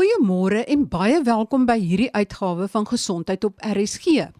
Goeiemôre 0.00 0.62
en 0.64 0.86
baie 0.88 1.18
welkom 1.26 1.66
by 1.68 1.74
hierdie 1.76 2.08
uitgawe 2.16 2.64
van 2.72 2.86
Gesondheid 2.88 3.42
op 3.44 3.58
RSG. 3.60 4.30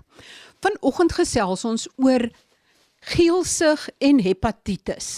Vanoggend 0.65 1.13
gesels 1.13 1.65
ons 1.69 1.83
oor 2.01 2.23
geelsig 3.11 3.83
en 4.01 4.23
hepatitis. 4.25 5.09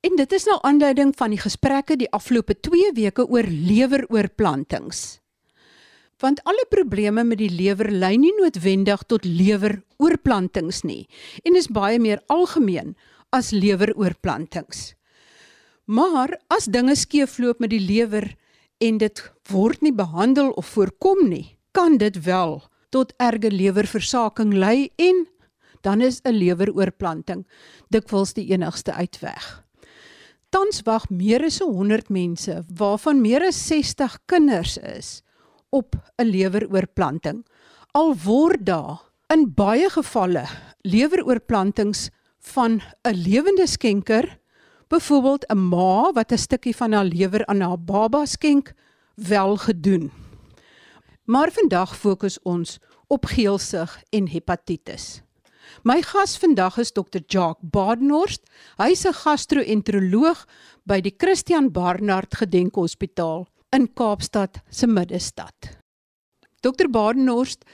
En 0.00 0.16
dit 0.16 0.32
is 0.32 0.46
nou 0.48 0.54
aanleiding 0.64 1.12
van 1.18 1.34
die 1.34 1.40
gesprekke 1.42 1.98
die 2.00 2.08
afgelope 2.16 2.56
2 2.56 2.94
weke 2.96 3.26
oor 3.28 3.44
leweroorplantings. 3.44 5.02
Want 6.24 6.40
alle 6.48 6.64
probleme 6.72 7.26
met 7.28 7.42
die 7.42 7.50
lewer 7.52 7.90
lei 7.92 8.14
nie 8.16 8.32
noodwendig 8.38 9.02
tot 9.12 9.28
leweroorplantings 9.28 10.86
nie 10.88 11.02
en 11.42 11.60
is 11.60 11.68
baie 11.68 12.00
meer 12.00 12.24
algemeen 12.32 12.96
as 13.28 13.52
leweroorplantings. 13.52 14.94
Maar 15.84 16.32
as 16.48 16.64
dinge 16.64 16.96
skeefloop 16.96 17.60
met 17.60 17.76
die 17.76 17.84
lewer 17.84 18.30
en 18.78 18.98
dit 18.98 19.32
word 19.50 19.80
nie 19.80 19.92
behandel 19.92 20.50
of 20.50 20.66
voorkom 20.66 21.28
nie, 21.28 21.58
kan 21.72 21.98
dit 21.98 22.24
wel 22.24 22.62
tot 22.94 23.12
erge 23.18 23.50
lewerversaking 23.50 24.54
lei 24.54 24.90
en 24.96 25.26
dan 25.82 26.00
is 26.00 26.20
'n 26.24 26.32
leweroorplanting 26.32 27.46
dikwels 27.88 28.32
die 28.32 28.48
enigste 28.50 28.92
uitweg. 28.92 29.64
Tans 30.48 30.82
wag 30.82 31.08
meer 31.10 31.44
as 31.44 31.58
100 31.58 32.08
mense, 32.08 32.64
waarvan 32.68 33.20
meer 33.20 33.42
as 33.42 33.66
60 33.66 34.18
kinders 34.26 34.78
is, 34.78 35.22
op 35.70 35.96
'n 36.16 36.24
leweroorplanting. 36.24 37.46
Al 37.92 38.14
word 38.24 38.66
daar 38.66 39.02
in 39.28 39.54
baie 39.54 39.90
gevalle 39.90 40.46
leweroorplantings 40.82 42.08
van 42.38 42.80
'n 43.02 43.14
lewende 43.14 43.66
skenker 43.66 44.38
byvoorbeeld 44.88 45.44
'n 45.48 45.58
ma 45.68 46.12
wat 46.12 46.32
'n 46.32 46.38
stukkie 46.38 46.76
van 46.76 46.92
haar 46.92 47.04
lewer 47.04 47.46
aan 47.46 47.60
haar 47.60 47.80
baba 47.80 48.26
skenk, 48.26 48.72
wel 49.14 49.56
gedoen. 49.56 50.12
Maar 51.24 51.52
vandag 51.52 51.96
fokus 51.96 52.42
ons 52.42 52.78
op 53.06 53.24
geelsig 53.24 54.02
en 54.10 54.28
hepatitis. 54.28 55.22
My 55.82 56.02
gas 56.02 56.36
vandag 56.38 56.78
is 56.78 56.92
Dr. 56.92 57.22
Jacques 57.26 57.70
Badenhorst. 57.70 58.42
Hy's 58.76 59.04
'n 59.06 59.12
gastro-enteroloog 59.12 60.46
by 60.84 61.00
die 61.00 61.14
Christian 61.16 61.72
Barnard 61.72 62.34
Gedenkhospitaal 62.34 63.46
in 63.72 63.92
Kaapstad 63.94 64.60
se 64.70 64.86
middestad. 64.86 65.78
Dr. 66.60 66.88
Badenhorst, 66.90 67.64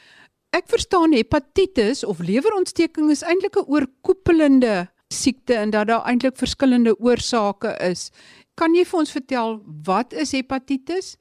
ek 0.51 0.67
verstaan 0.67 1.13
hepatitis 1.13 2.05
of 2.05 2.19
lewerontsteking 2.19 3.11
is 3.11 3.23
eintlik 3.23 3.57
'n 3.57 3.69
oorkoepelende 3.69 4.89
siekte 5.13 5.55
en 5.55 5.71
dat 5.71 5.87
daar 5.91 6.07
eintlik 6.07 6.37
verskillende 6.39 6.95
oorsake 6.99 7.75
is. 7.83 8.11
Kan 8.55 8.75
jy 8.75 8.85
vir 8.87 9.03
ons 9.03 9.13
vertel 9.13 9.59
wat 9.87 10.13
is 10.13 10.33
hepatitis 10.37 11.17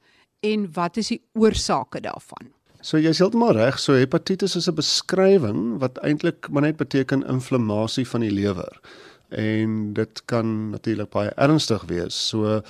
en 0.46 0.68
wat 0.76 0.96
is 1.00 1.12
die 1.14 1.20
oorsake 1.38 2.00
daarvan? 2.00 2.50
So 2.80 2.96
jy 2.96 3.12
is 3.12 3.20
heeltemal 3.20 3.52
reg, 3.58 3.76
so 3.78 3.92
hepatitis 3.92 4.56
is 4.56 4.68
'n 4.68 4.74
beskrywing 4.74 5.78
wat 5.80 5.98
eintlik 5.98 6.48
maar 6.48 6.62
net 6.62 6.76
beteken 6.76 7.26
inflammasie 7.28 8.06
van 8.08 8.20
die 8.20 8.30
lewer. 8.30 8.80
En 9.28 9.92
dit 9.92 10.22
kan 10.24 10.70
natuurlik 10.70 11.10
baie 11.10 11.30
ernstig 11.36 11.84
wees. 11.86 12.28
So 12.28 12.62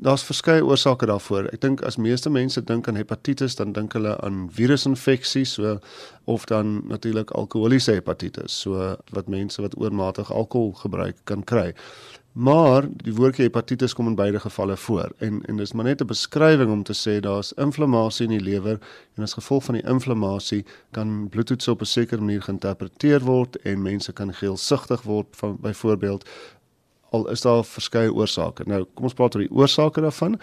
daar's 0.00 0.22
verskeie 0.22 0.64
oorsake 0.64 1.06
daarvoor. 1.06 1.48
Ek 1.52 1.60
dink 1.60 1.82
as 1.86 1.96
meeste 1.96 2.30
mense 2.30 2.62
dink 2.64 2.88
aan 2.88 2.98
hepatitis, 2.98 3.56
dan 3.58 3.72
dink 3.72 3.96
hulle 3.98 4.14
aan 4.24 4.46
virusinfeksies, 4.54 5.56
so 5.58 5.78
of 6.24 6.44
dan 6.50 6.82
natuurlik 6.88 7.30
alkoholiese 7.30 7.98
hepatitis, 7.98 8.60
so 8.62 8.94
wat 9.16 9.28
mense 9.28 9.62
wat 9.62 9.76
oormatig 9.78 10.30
alkohol 10.32 10.72
gebruik 10.84 11.16
kan 11.24 11.44
kry. 11.44 11.72
Maar 12.38 12.84
die 13.02 13.14
woordjie 13.14 13.48
hepatitis 13.48 13.94
kom 13.98 14.06
in 14.06 14.14
beide 14.14 14.38
gevalle 14.40 14.76
voor 14.76 15.10
en 15.18 15.40
en 15.50 15.56
dis 15.56 15.72
maar 15.72 15.84
net 15.84 16.00
'n 16.00 16.06
beskrywing 16.06 16.70
om 16.70 16.82
te 16.82 16.94
sê 16.94 17.20
daar's 17.20 17.52
inflammasie 17.52 18.26
in 18.26 18.36
die 18.38 18.50
lewer 18.50 18.78
en 19.16 19.22
as 19.22 19.34
gevolg 19.34 19.64
van 19.64 19.74
die 19.74 19.88
inflammasie 19.88 20.64
kan 20.90 21.28
bloedtoetse 21.28 21.70
op 21.70 21.80
'n 21.80 21.84
sekere 21.84 22.20
manier 22.20 22.42
geïnterpreteer 22.42 23.20
word 23.20 23.56
en 23.56 23.82
mense 23.82 24.12
kan 24.12 24.34
geelsigtig 24.34 25.02
word 25.02 25.26
van 25.30 25.56
byvoorbeeld 25.60 26.28
al 27.10 27.28
is 27.32 27.40
daar 27.40 27.64
verskeie 27.64 28.12
oorsake. 28.12 28.66
Nou, 28.66 28.84
kom 28.94 29.08
ons 29.08 29.16
praat 29.16 29.34
oor 29.34 29.44
die 29.44 29.54
oorsake 29.54 30.02
daarvan. 30.04 30.38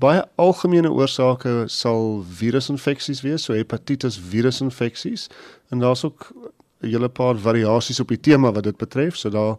Baie 0.00 0.24
algemene 0.40 0.90
oorsake 0.92 1.64
sal 1.72 2.22
virusinfeksies 2.40 3.22
wees, 3.24 3.44
so 3.44 3.56
hepatitis 3.56 4.18
virusinfeksies 4.32 5.28
en 5.70 5.84
daar's 5.84 6.04
ook 6.04 6.32
'n 6.82 6.88
hele 6.90 7.08
paar 7.08 7.36
variasies 7.36 8.00
op 8.00 8.08
die 8.08 8.20
tema 8.20 8.52
wat 8.52 8.64
dit 8.64 8.76
betref. 8.76 9.16
So 9.16 9.30
daar 9.30 9.56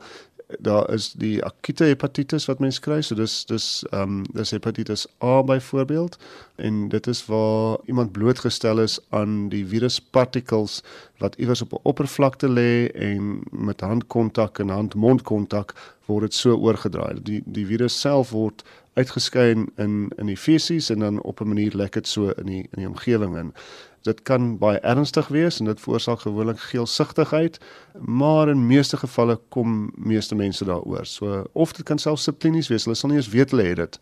daar 0.60 0.94
is 0.94 1.12
die 1.12 1.44
akute 1.44 1.84
hepatitis 1.84 2.46
wat 2.46 2.60
mense 2.60 2.82
kry. 2.82 3.02
So 3.02 3.16
dis 3.16 3.46
dis 3.46 3.84
ehm 3.92 4.02
um, 4.02 4.24
dis 4.34 4.52
hepatitis 4.52 5.08
A 5.24 5.44
byvoorbeeld 5.44 6.18
en 6.56 6.90
dit 6.90 7.08
is 7.08 7.26
waar 7.26 7.78
iemand 7.86 8.12
blootgestel 8.12 8.80
is 8.80 9.00
aan 9.10 9.50
die 9.50 9.66
viruspartikels 9.68 10.84
wat 11.18 11.36
iewers 11.36 11.62
op 11.62 11.74
'n 11.74 11.84
oppervlakte 11.84 12.48
lê 12.48 12.92
en 12.94 13.42
met 13.52 13.82
handkontak 13.82 14.60
en 14.60 14.70
hand-mond-kontak 14.70 15.74
word 16.06 16.22
dit 16.22 16.34
so 16.34 16.56
oorgedra. 16.56 17.14
Die 17.22 17.42
die 17.46 17.66
virus 17.66 18.00
self 18.00 18.30
word 18.30 18.64
uitgeskei 18.94 19.50
in 19.76 20.12
in 20.18 20.26
die 20.26 20.38
fesies 20.38 20.90
en 20.90 21.00
dan 21.00 21.22
op 21.22 21.42
'n 21.42 21.48
manier 21.48 21.76
lek 21.76 21.94
dit 21.94 22.08
so 22.08 22.30
in 22.30 22.46
die 22.46 22.68
in 22.72 22.80
die 22.80 22.88
omgewing 22.88 23.38
in 23.38 23.54
dit 24.04 24.22
kan 24.28 24.58
baie 24.58 24.80
ernstig 24.80 25.28
wees 25.28 25.60
en 25.60 25.66
dit 25.66 25.80
veroorsaak 25.80 26.20
gewoonlik 26.26 26.60
geelsigtigheid, 26.60 27.60
maar 28.00 28.50
in 28.50 28.68
meeste 28.68 28.98
gevalle 28.98 29.40
kom 29.50 29.92
meeste 29.96 30.36
mense 30.36 30.66
daaroor. 30.66 31.06
So 31.06 31.44
of 31.54 31.74
dit 31.74 31.86
kan 31.86 31.98
selfs 31.98 32.24
subklinies 32.24 32.68
wees. 32.68 32.86
Hulle 32.86 32.96
sal 32.96 33.10
nie 33.10 33.18
eens 33.18 33.32
weet 33.34 33.52
hulle 33.52 33.64
het 33.64 33.82
dit 33.84 34.00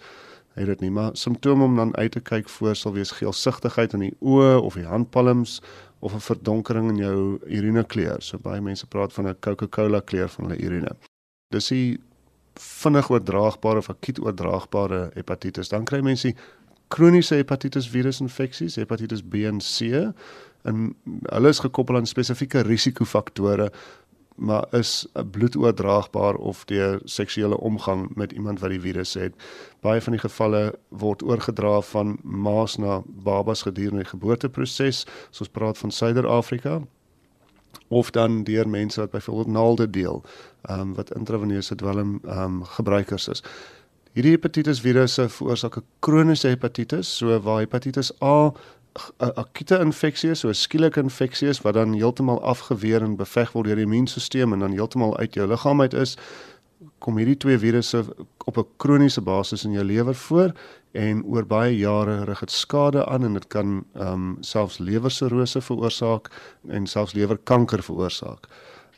het 0.53 0.67
dit 0.67 0.81
nie, 0.83 0.91
maar 0.91 1.13
simptome 1.15 1.63
om 1.63 1.75
dan 1.75 1.95
uit 1.95 2.11
te 2.11 2.19
kyk 2.19 2.49
voor 2.49 2.75
sal 2.75 2.93
wees 2.93 3.13
geelsigtigheid 3.15 3.93
in 3.93 4.07
die 4.07 4.15
oë 4.19 4.57
of 4.59 4.75
die 4.75 4.85
handpalms 4.85 5.61
of 5.99 6.13
'n 6.13 6.19
verdonkering 6.19 6.89
in 6.89 6.97
jou 6.97 7.39
urinekleur. 7.45 8.21
So 8.21 8.37
baie 8.37 8.61
mense 8.61 8.87
praat 8.87 9.13
van 9.13 9.27
'n 9.27 9.39
Coca-Cola 9.39 9.99
kleur 9.99 10.29
van 10.29 10.45
hulle 10.45 10.61
urine. 10.61 10.91
Dis 11.49 11.67
die 11.67 11.99
vinnig 12.55 13.09
oordraagbare 13.09 13.77
of 13.77 13.89
akut 13.89 14.19
oordraagbare 14.19 15.11
hepatitis. 15.13 15.69
Dan 15.69 15.85
kry 15.85 15.99
mense 15.99 16.35
kroniese 16.91 17.39
hepatitis 17.39 17.89
virusinfeksies, 17.91 18.77
hepatitis 18.81 19.23
B 19.23 19.45
en 19.49 19.63
C 19.63 20.11
en 20.67 20.91
hulle 21.31 21.49
is 21.49 21.63
gekoppel 21.63 21.97
aan 21.97 22.09
spesifieke 22.09 22.61
risikofaktore 22.67 23.71
maar 24.41 24.65
is 24.73 25.07
bloedoordraagbaar 25.31 26.35
of 26.35 26.65
deur 26.65 26.99
seksuele 27.03 27.57
omgang 27.57 28.15
met 28.15 28.31
iemand 28.31 28.59
wat 28.59 28.69
die 28.69 28.81
virus 28.81 29.13
het. 29.13 29.35
Baie 29.79 30.01
van 30.01 30.15
die 30.15 30.21
gevalle 30.21 30.61
word 30.89 31.23
oorgedra 31.23 31.81
van 31.81 32.17
ma's 32.23 32.77
na 32.81 33.01
babas 33.05 33.61
gedurende 33.61 34.01
die 34.01 34.09
geboorteproses, 34.09 35.05
soos 35.29 35.49
praat 35.49 35.77
van 35.77 35.91
Suider-Afrika 35.91 36.81
of 37.87 38.09
dan 38.11 38.43
deur 38.43 38.69
mense 38.69 38.99
wat 38.99 39.11
byvoorbeeld 39.11 39.47
naalde 39.47 39.89
deel, 39.89 40.23
ehm 40.61 40.79
um, 40.79 40.93
wat 40.95 41.13
intraveneuse 41.13 41.75
dwelm 41.75 42.19
ehm 42.23 42.43
um, 42.43 42.63
gebruikers 42.63 43.27
is. 43.27 43.43
Hierdie 44.11 44.33
hepatitis 44.35 44.81
virusse 44.83 45.29
veroorsaak 45.31 45.77
'n 45.77 45.85
kroniese 46.03 46.49
hepatitis, 46.51 47.07
so 47.17 47.39
waar 47.39 47.61
hepatitis 47.63 48.11
A 48.21 48.51
'n 48.51 49.31
akute 49.39 49.79
infeksie 49.79 50.31
is, 50.31 50.39
so 50.39 50.49
'n 50.49 50.53
skielike 50.53 50.99
infeksie 50.99 51.47
is 51.47 51.61
wat 51.61 51.73
dan 51.73 51.93
heeltemal 51.93 52.41
afgeweer 52.43 53.01
en 53.03 53.15
beveg 53.15 53.53
word 53.53 53.67
deur 53.67 53.75
die 53.75 53.85
immuunstelsel 53.85 54.51
en 54.51 54.59
dan 54.59 54.71
heeltemal 54.71 55.17
uit 55.17 55.33
jou 55.33 55.47
liggaam 55.47 55.81
uit 55.81 55.93
is, 55.93 56.17
kom 56.99 57.17
hierdie 57.17 57.37
twee 57.37 57.57
virusse 57.57 58.03
op 58.45 58.57
'n 58.57 58.67
kroniese 58.77 59.21
basis 59.21 59.63
in 59.63 59.71
jou 59.71 59.85
lewer 59.85 60.15
voor 60.15 60.51
en 60.91 61.23
oor 61.23 61.45
baie 61.45 61.77
jare 61.77 62.25
rig 62.25 62.39
dit 62.39 62.51
skade 62.51 63.05
aan 63.05 63.23
en 63.23 63.33
dit 63.33 63.47
kan 63.47 63.85
ehm 63.95 64.13
um, 64.13 64.37
selfs 64.41 64.77
lewersirose 64.77 65.61
veroorsaak 65.61 66.29
en 66.67 66.87
selfs 66.87 67.13
lewerkanker 67.13 67.83
veroorsaak. 67.83 68.47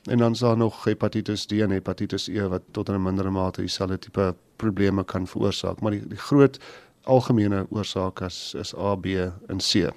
En 0.03 0.17
dan 0.17 0.31
is 0.31 0.39
daar 0.39 0.57
nog 0.57 0.83
hepatitis 0.83 1.45
D 1.45 1.51
en 1.51 1.69
hepatitis 1.69 2.27
E 2.27 2.47
wat 2.47 2.61
tot 2.71 2.89
'n 2.89 3.01
mindere 3.01 3.29
mate 3.29 3.61
dieselfde 3.61 3.99
tipe 3.99 4.35
probleme 4.55 5.03
kan 5.03 5.27
veroorsaak, 5.27 5.79
maar 5.79 5.91
die, 5.91 6.07
die 6.07 6.17
groot 6.17 6.59
algemene 7.03 7.65
oorsaak 7.69 8.21
is, 8.21 8.53
is 8.57 8.75
A, 8.75 8.95
B 8.95 9.05
en 9.47 9.57
C. 9.57 9.89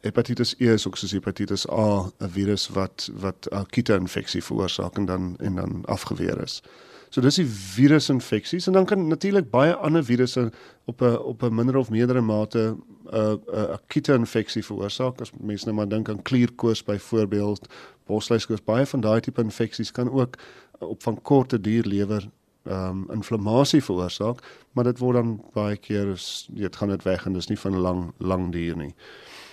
Hepatitis 0.00 0.54
E 0.58 0.72
is 0.72 0.86
ook 0.86 0.96
soos 0.96 1.12
hepatitis 1.12 1.68
A 1.70 2.10
'n 2.18 2.28
virus 2.28 2.68
wat 2.68 3.10
wat 3.12 3.50
akute 3.50 3.94
infeksie 3.94 4.44
veroorsaak 4.44 4.96
en 4.96 5.04
dan 5.04 5.36
en 5.38 5.54
dan 5.54 5.84
afgeweer 5.84 6.42
is. 6.42 6.62
So 7.08 7.20
dis 7.20 7.38
die 7.40 7.46
virusinfeksies 7.46 8.66
en 8.66 8.72
dan 8.72 8.84
kan 8.84 9.06
natuurlik 9.08 9.50
baie 9.50 9.74
ander 9.74 10.04
virusse 10.04 10.50
op 10.84 11.00
'n 11.00 11.16
op 11.16 11.42
'n 11.42 11.54
minder 11.54 11.76
of 11.76 11.90
meerdere 11.90 12.20
mate 12.20 12.58
'n 12.58 12.82
uh, 13.14 13.32
'n 13.32 13.40
uh, 13.54 13.62
akute 13.72 14.14
infeksie 14.14 14.64
veroorsaak. 14.64 15.20
As 15.20 15.32
mense 15.40 15.64
nou 15.64 15.76
maar 15.76 15.88
dink 15.88 16.08
aan 16.08 16.22
klierkoors 16.22 16.84
byvoorbeeld, 16.84 17.68
bosluiskoors, 18.08 18.64
baie 18.64 18.86
van 18.86 19.04
daai 19.04 19.20
tipe 19.24 19.44
infeksies 19.44 19.92
kan 19.94 20.10
ook 20.10 20.36
op 20.84 21.02
van 21.02 21.22
korte 21.22 21.60
duur 21.60 21.86
lewer 21.86 22.28
ehm 22.68 23.04
um, 23.04 23.06
inflammasie 23.14 23.80
veroorsaak, 23.84 24.42
maar 24.72 24.84
dit 24.84 24.98
word 24.98 25.16
dan 25.16 25.38
baie 25.54 25.76
keer 25.76 26.10
dit 26.48 26.76
gaan 26.76 26.88
dit 26.92 27.04
weg 27.06 27.26
en 27.26 27.32
dis 27.32 27.48
nie 27.48 27.58
van 27.58 27.78
lang 27.86 28.12
lang 28.18 28.50
duur 28.52 28.76
nie 28.76 28.94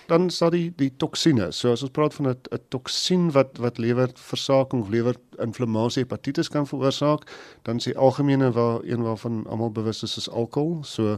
dan 0.09 0.29
sal 0.29 0.51
die 0.53 0.69
die 0.77 0.91
toksine. 1.01 1.49
So 1.55 1.71
as 1.73 1.83
ons 1.85 1.93
praat 1.93 2.13
van 2.13 2.29
'n 2.29 2.37
'n 2.51 2.63
toksien 2.69 3.31
wat 3.31 3.57
wat 3.57 3.77
lewerversaking 3.77 4.81
of 4.81 4.89
lewerinflammasie 4.89 6.03
hepatitis 6.03 6.49
kan 6.49 6.67
veroorsaak, 6.67 7.21
dan 7.63 7.75
is 7.77 7.83
die 7.83 7.97
algemene 7.97 8.51
waar 8.51 8.79
een 8.83 9.01
waarvan 9.01 9.47
almal 9.47 9.71
bewus 9.71 10.03
is 10.03 10.17
is 10.17 10.29
alkohol. 10.29 10.83
So 10.83 11.17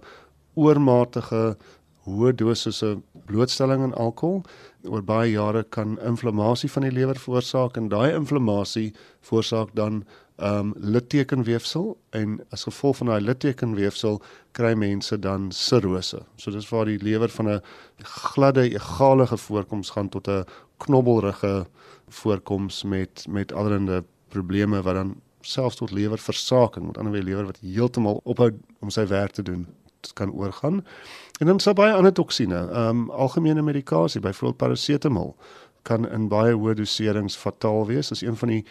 oormatige 0.54 1.58
hoë 2.08 2.34
dosisse 2.40 2.94
blootstelling 3.28 3.84
aan 3.84 3.96
alkohol 4.00 4.44
oor 4.88 5.04
baie 5.04 5.34
jare 5.34 5.64
kan 5.76 5.98
inflammasie 6.00 6.70
van 6.72 6.88
die 6.88 6.94
lewer 6.96 7.20
veroorsaak 7.20 7.78
en 7.78 7.90
daai 7.92 8.16
inflammasie 8.16 8.94
veroorsaak 9.28 9.74
dan 9.76 10.04
um, 10.38 10.74
littekenweefsel 10.78 11.96
en 12.20 12.40
as 12.56 12.64
gevolg 12.70 13.02
van 13.02 13.12
daai 13.12 13.22
littekenweefsel 13.26 14.22
kry 14.58 14.74
mense 14.78 15.20
dan 15.20 15.52
sirrose. 15.52 16.22
So 16.38 16.54
dis 16.54 16.70
waar 16.72 16.88
die 16.90 17.02
lewer 17.04 17.30
van 17.30 17.50
'n 17.50 17.62
gladde 18.04 18.70
egalige 18.70 19.38
voorkoms 19.38 19.90
gaan 19.90 20.10
tot 20.10 20.28
'n 20.28 20.46
knobbelrige 20.78 21.68
voorkoms 22.08 22.84
met 22.84 23.26
met 23.28 23.54
allerlei 23.54 24.02
probleme 24.30 24.82
wat 24.82 24.96
dan 24.96 25.16
selfs 25.42 25.76
tot 25.76 25.92
lewerversaking, 25.92 26.86
met 26.86 26.98
ander 26.98 27.14
woorde 27.14 27.30
lewer 27.30 27.46
wat 27.46 27.60
heeltemal 27.62 28.20
ophou 28.24 28.52
om 28.80 28.90
sy 28.90 29.08
werk 29.08 29.32
te 29.32 29.44
doen, 29.44 29.68
kan 30.18 30.34
oorgaan. 30.34 30.82
En 31.40 31.50
dan 31.50 31.62
sal 31.62 31.78
baie 31.78 31.94
ander 31.94 32.14
toksine, 32.14 32.60
ehm 32.66 32.90
um, 32.90 33.10
algemene 33.10 33.62
medikasie, 33.62 34.22
byvoorbeeld 34.22 34.58
parasetamol, 34.58 35.36
kan 35.88 36.08
in 36.10 36.28
baie 36.32 36.56
hoë 36.58 36.76
doserings 36.80 37.38
fataal 37.38 37.86
wees. 37.88 38.10
Dis 38.12 38.26
een 38.26 38.38
van 38.38 38.52
die 38.56 38.64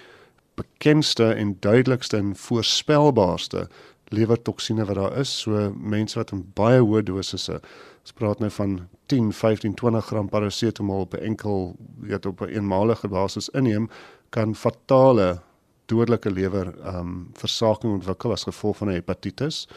bekendste 0.56 1.32
en 1.32 1.56
duidelikste 1.60 2.16
en 2.16 2.36
voorspelbaarste 2.36 3.68
lewertoksine 4.08 4.84
wat 4.84 4.96
daar 4.96 5.18
is. 5.18 5.32
So 5.40 5.72
mense 5.76 6.18
wat 6.18 6.32
in 6.32 6.44
baie 6.58 6.80
hoë 6.80 7.02
dosisse, 7.06 7.60
ons 8.02 8.14
praat 8.14 8.42
nou 8.42 8.50
van 8.50 8.78
10, 9.10 9.32
15, 9.32 9.74
20 9.74 10.06
gram 10.10 10.28
parasetamol 10.28 11.06
op 11.06 11.14
'n 11.14 11.24
enkel, 11.32 11.76
weet 12.00 12.26
op 12.26 12.40
'n 12.40 12.54
eenmalige 12.54 13.08
basis 13.08 13.48
inneem, 13.48 13.88
kan 14.30 14.54
fatale 14.54 15.40
dodelike 15.86 16.30
lewer 16.30 16.74
ehm 16.84 16.98
um, 16.98 17.30
versaking 17.32 17.92
ontwikkel 17.92 18.32
as 18.32 18.42
gevolg 18.42 18.76
van 18.76 18.88
'n 18.88 18.92
hepatitis. 18.92 19.68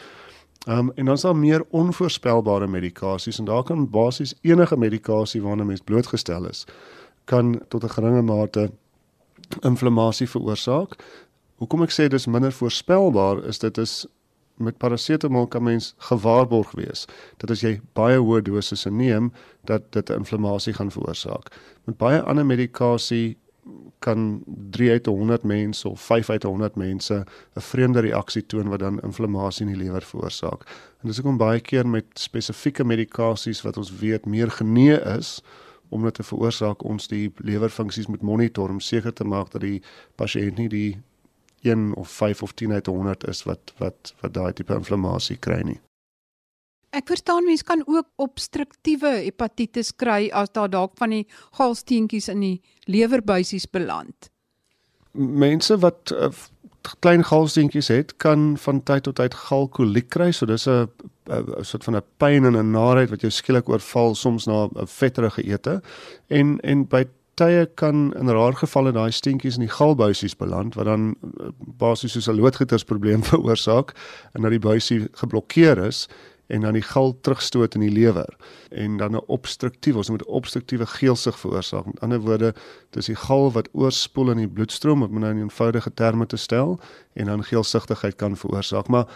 Ehm 0.66 0.78
um, 0.78 0.92
en 0.94 1.04
dan 1.04 1.14
is 1.14 1.20
daar 1.20 1.36
meer 1.36 1.64
onvoorspelbare 1.70 2.66
medikasies 2.66 3.38
en 3.38 3.44
daar 3.44 3.62
kan 3.62 3.90
basies 3.90 4.34
enige 4.40 4.76
medikasie 4.76 5.42
waarna 5.42 5.64
mens 5.64 5.80
blootgestel 5.80 6.48
is 6.48 6.66
kan 7.24 7.60
tot 7.68 7.84
'n 7.84 7.88
geringe 7.88 8.22
mate 8.22 8.70
inflammasie 9.60 10.28
veroorsaak. 10.28 10.96
Hoekom 11.56 11.82
ek 11.82 11.92
sê 11.92 12.08
dis 12.08 12.26
minder 12.26 12.52
voorspelbaar 12.52 13.44
is 13.44 13.58
dit 13.58 13.78
is 13.78 14.06
met 14.54 14.78
parasetamol 14.78 15.46
kan 15.46 15.62
mens 15.62 15.94
gewaarborg 15.96 16.70
wees 16.70 17.06
dat 17.36 17.50
as 17.50 17.60
jy 17.60 17.80
baie 17.92 18.18
hoë 18.18 18.42
dosisse 18.42 18.90
neem 18.90 19.32
dat 19.64 19.92
dit 19.92 20.10
inflammasie 20.10 20.72
gaan 20.72 20.90
veroorsaak. 20.90 21.48
Met 21.84 21.96
baie 21.96 22.20
ander 22.20 22.46
medikasie 22.46 23.36
kan 23.98 24.42
3 24.70 24.90
uit 24.90 25.06
100 25.06 25.42
mense 25.42 25.88
of 25.88 26.00
5 26.00 26.30
uit 26.30 26.42
100 26.42 26.76
mense 26.76 27.24
'n 27.54 27.60
vreemde 27.60 28.00
reaksie 28.00 28.46
toon 28.46 28.68
wat 28.68 28.78
dan 28.78 29.00
inflammasie 29.00 29.66
in 29.66 29.72
die 29.72 29.82
lewer 29.84 30.02
veroorsaak. 30.02 30.64
En 31.00 31.08
dis 31.08 31.16
hoekom 31.16 31.36
baie 31.36 31.60
keer 31.60 31.88
met 31.88 32.04
spesifieke 32.14 32.84
medikasies 32.84 33.62
wat 33.62 33.76
ons 33.76 33.96
weet 33.98 34.26
meer 34.26 34.50
genee 34.50 35.00
is, 35.00 35.42
om 35.90 36.02
dit 36.02 36.14
te 36.14 36.22
veroorsaak 36.22 36.84
ons 36.86 37.08
die 37.10 37.32
lewerfunksies 37.36 38.06
moet 38.06 38.22
monitor 38.22 38.70
om 38.70 38.80
seker 38.80 39.12
te 39.12 39.24
maak 39.24 39.50
dat 39.50 39.64
die 39.66 39.82
pasiënt 40.14 40.58
nie 40.62 40.68
die 40.68 40.90
1 41.66 41.94
of 41.94 42.10
5 42.10 42.42
of 42.42 42.52
10 42.54 42.72
uit 42.72 42.86
100 42.86 43.28
is 43.28 43.42
wat 43.42 43.74
wat 43.78 44.14
wat 44.20 44.34
daai 44.34 44.52
tipe 44.52 44.74
inflammasie 44.74 45.36
kry 45.36 45.60
nie. 45.66 45.80
Ek 46.90 47.06
verstaan 47.06 47.46
mense 47.46 47.64
kan 47.64 47.84
ook 47.86 48.08
obstruktiewe 48.18 49.12
hepatitis 49.22 49.92
kry 49.94 50.28
as 50.34 50.50
daar 50.50 50.70
dalk 50.70 50.96
van 50.98 51.14
die 51.14 51.26
galsteentjies 51.58 52.28
in 52.32 52.40
die 52.42 52.56
lewerbuisies 52.90 53.68
beland. 53.70 54.30
Mense 55.14 55.78
wat 55.82 56.10
uh, 56.10 56.32
klein 56.98 57.22
galsteentjies 57.26 57.92
het, 57.94 58.16
kan 58.16 58.56
van 58.58 58.82
tyd 58.82 59.06
tot 59.06 59.20
tyd 59.20 59.34
galkoliek 59.34 60.08
kry, 60.10 60.32
so 60.32 60.46
dis 60.46 60.66
'n 60.66 60.88
'n 61.30 61.64
soort 61.64 61.84
van 61.84 61.96
'n 61.96 62.02
pyn 62.18 62.44
en 62.44 62.56
'n 62.58 62.72
naheid 62.72 63.10
wat 63.10 63.20
jou 63.20 63.30
skielik 63.30 63.68
oorval 63.68 64.14
soms 64.14 64.46
na 64.46 64.66
'n 64.66 64.86
vetterige 64.86 65.42
ete. 65.42 65.82
En 66.28 66.58
en 66.60 66.86
by 66.88 67.04
tye 67.34 67.66
kan 67.74 68.12
in 68.18 68.28
rare 68.28 68.56
gevalle 68.56 68.92
daai 68.92 69.10
steentjies 69.10 69.54
in 69.54 69.64
die 69.64 69.76
galbuisies 69.78 70.36
beland 70.36 70.74
wat 70.74 70.84
dan 70.84 71.14
eh, 71.22 71.48
basies 71.78 72.12
soos 72.12 72.28
'n 72.28 72.40
loodgietersprobleem 72.40 73.22
veroorsaak 73.30 73.94
en 74.34 74.42
dat 74.42 74.50
die 74.50 74.66
buisie 74.68 75.08
geblokkeer 75.12 75.78
is 75.86 76.08
en 76.50 76.60
dan 76.66 76.74
die 76.74 76.84
gal 76.84 77.14
terugstoot 77.20 77.74
in 77.78 77.84
die 77.86 77.92
lewer 77.94 78.30
en 78.70 78.96
dan 78.96 79.14
'n 79.16 79.26
obstruktiewe 79.26 79.98
ons 79.98 80.10
moet 80.10 80.24
obstruktiewe 80.24 80.86
geelsig 80.86 81.38
veroorsaak. 81.38 81.86
Met 81.86 82.00
ander 82.00 82.20
woorde, 82.20 82.54
dis 82.90 83.06
die 83.06 83.16
gal 83.16 83.52
wat 83.52 83.68
oorspoel 83.72 84.30
in 84.30 84.36
die 84.36 84.48
bloedstroom 84.48 85.02
om 85.02 85.18
nou 85.18 85.30
in 85.30 85.40
eenvoudige 85.40 85.94
terme 85.94 86.26
te 86.26 86.36
stel 86.36 86.80
en 87.12 87.26
dan 87.26 87.44
geelsigtigheid 87.44 88.16
kan 88.16 88.36
veroorsaak. 88.36 88.88
Maar 88.88 89.06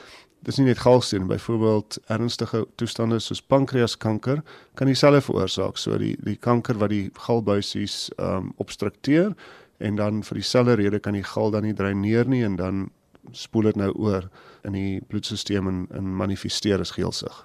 dis 0.43 0.57
nie 0.57 0.67
net 0.67 0.79
galsteen 0.79 1.27
byvoorbeeld 1.27 1.99
ernstige 2.07 2.67
toestande 2.77 3.19
soos 3.19 3.43
pankreaskanker 3.43 4.43
kan 4.75 4.87
dieselfde 4.87 5.21
veroorsaak. 5.21 5.77
So 5.77 5.99
die 5.99 6.17
die 6.25 6.37
kanker 6.37 6.79
wat 6.79 6.91
die 6.91 7.11
galbuisies 7.27 8.11
ehm 8.17 8.37
um, 8.37 8.53
obstrukteer 8.57 9.35
en 9.79 9.97
dan 9.97 10.23
vir 10.23 10.35
dieselfde 10.35 10.75
rede 10.75 10.99
kan 10.99 11.13
die 11.13 11.25
gal 11.27 11.51
dan 11.51 11.63
nie 11.63 11.75
dreineer 11.75 12.29
nie 12.29 12.45
en 12.45 12.57
dan 12.57 12.91
spoel 13.33 13.63
dit 13.63 13.77
nou 13.77 13.93
oor 13.93 14.29
in 14.65 14.77
die 14.77 15.01
bloedstelsel 15.09 15.69
en 15.69 15.87
en 15.91 16.17
manifesteer 16.17 16.81
as 16.81 16.95
geelsig. 16.97 17.43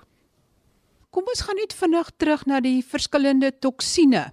Kom 1.10 1.26
ons 1.28 1.42
gaan 1.42 1.58
net 1.58 1.74
vinnig 1.74 2.12
terug 2.22 2.46
na 2.46 2.60
die 2.62 2.84
verskillende 2.86 3.52
toksine. 3.60 4.30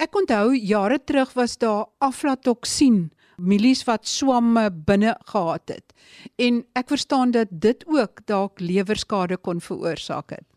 Ek 0.00 0.16
onthou 0.16 0.52
jare 0.54 0.98
terug 1.04 1.32
was 1.36 1.56
daar 1.58 1.86
aflatoksien, 1.98 3.10
milies 3.40 3.86
wat 3.88 4.08
swamme 4.08 4.68
binne 4.70 5.16
gehad 5.32 5.72
het. 5.72 5.94
En 6.36 6.62
ek 6.76 6.92
verstaan 6.92 7.32
dat 7.32 7.48
dit 7.50 7.84
ook 7.88 8.20
dalk 8.28 8.60
lewerskade 8.60 9.36
kon 9.40 9.60
veroorsaak 9.64 10.36
het 10.36 10.50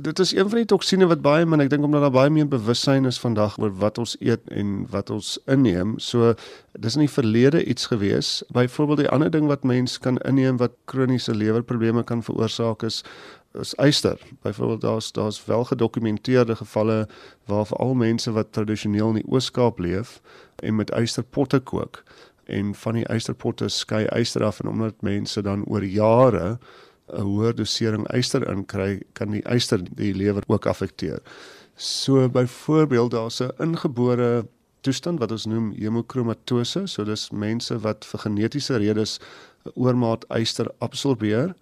dit 0.00 0.18
is 0.18 0.32
een 0.32 0.48
van 0.48 0.58
die 0.58 0.66
toksine 0.66 1.06
wat 1.06 1.20
baie 1.20 1.44
min 1.46 1.60
ek 1.60 1.68
dink 1.72 1.84
omdat 1.84 2.00
daar 2.06 2.14
baie 2.14 2.30
meer 2.32 2.48
bewussyn 2.48 3.04
is 3.04 3.18
vandag 3.20 3.58
oor 3.60 3.72
wat 3.76 3.98
ons 4.00 4.14
eet 4.20 4.40
en 4.48 4.86
wat 4.90 5.10
ons 5.12 5.34
inneem. 5.50 5.98
So 6.00 6.32
dis 6.72 6.96
in 6.96 7.04
die 7.04 7.12
verlede 7.12 7.64
iets 7.64 7.90
gewees. 7.92 8.30
Byvoorbeeld 8.56 9.04
die 9.04 9.10
ander 9.12 9.30
ding 9.30 9.50
wat 9.50 9.66
mens 9.68 9.98
kan 9.98 10.16
inneem 10.28 10.56
wat 10.56 10.78
kroniese 10.88 11.34
lewerprobleme 11.34 12.04
kan 12.08 12.24
veroorsaak 12.24 12.82
is 12.88 13.02
is 13.60 13.74
yster. 13.84 14.16
Byvoorbeeld 14.42 14.80
daar's 14.80 15.12
daar's 15.12 15.44
wel 15.44 15.64
gedokumenteerde 15.64 16.56
gevalle 16.56 17.08
waar 17.44 17.66
veral 17.66 17.94
mense 17.94 18.32
wat 18.32 18.52
tradisioneel 18.52 19.08
in 19.08 19.20
die 19.20 19.28
Oos-Kaap 19.28 19.78
leef 19.78 20.20
en 20.56 20.76
met 20.76 20.94
ysterpotte 20.96 21.60
kook 21.60 22.02
en 22.44 22.74
van 22.74 22.96
die 22.96 23.04
ysterpotte 23.12 23.68
skei 23.68 24.06
yster 24.16 24.44
af 24.44 24.60
en 24.60 24.68
omdat 24.72 25.02
mense 25.02 25.42
dan 25.42 25.64
oor 25.68 25.84
jare 25.84 26.58
'n 27.12 27.22
hoër 27.22 27.54
dosering 27.54 28.06
yster 28.16 28.42
inkry, 28.50 29.02
kan 29.12 29.30
die 29.30 29.42
yster 29.44 29.82
die 29.82 30.14
lewer 30.14 30.42
ook 30.48 30.66
affekteer. 30.66 31.20
So 31.76 32.28
byvoorbeeld 32.28 33.10
daar's 33.10 33.40
'n 33.40 33.50
ingebore 33.58 34.46
toestand 34.80 35.18
wat 35.18 35.30
ons 35.30 35.46
noem 35.46 35.72
hemokromatose, 35.78 36.86
so 36.86 37.04
dis 37.04 37.30
mense 37.30 37.78
wat 37.78 38.04
vir 38.04 38.20
genetiese 38.20 38.76
redes 38.76 39.18
oormaat 39.74 40.24
yster 40.30 40.70
absorbeer 40.78 41.54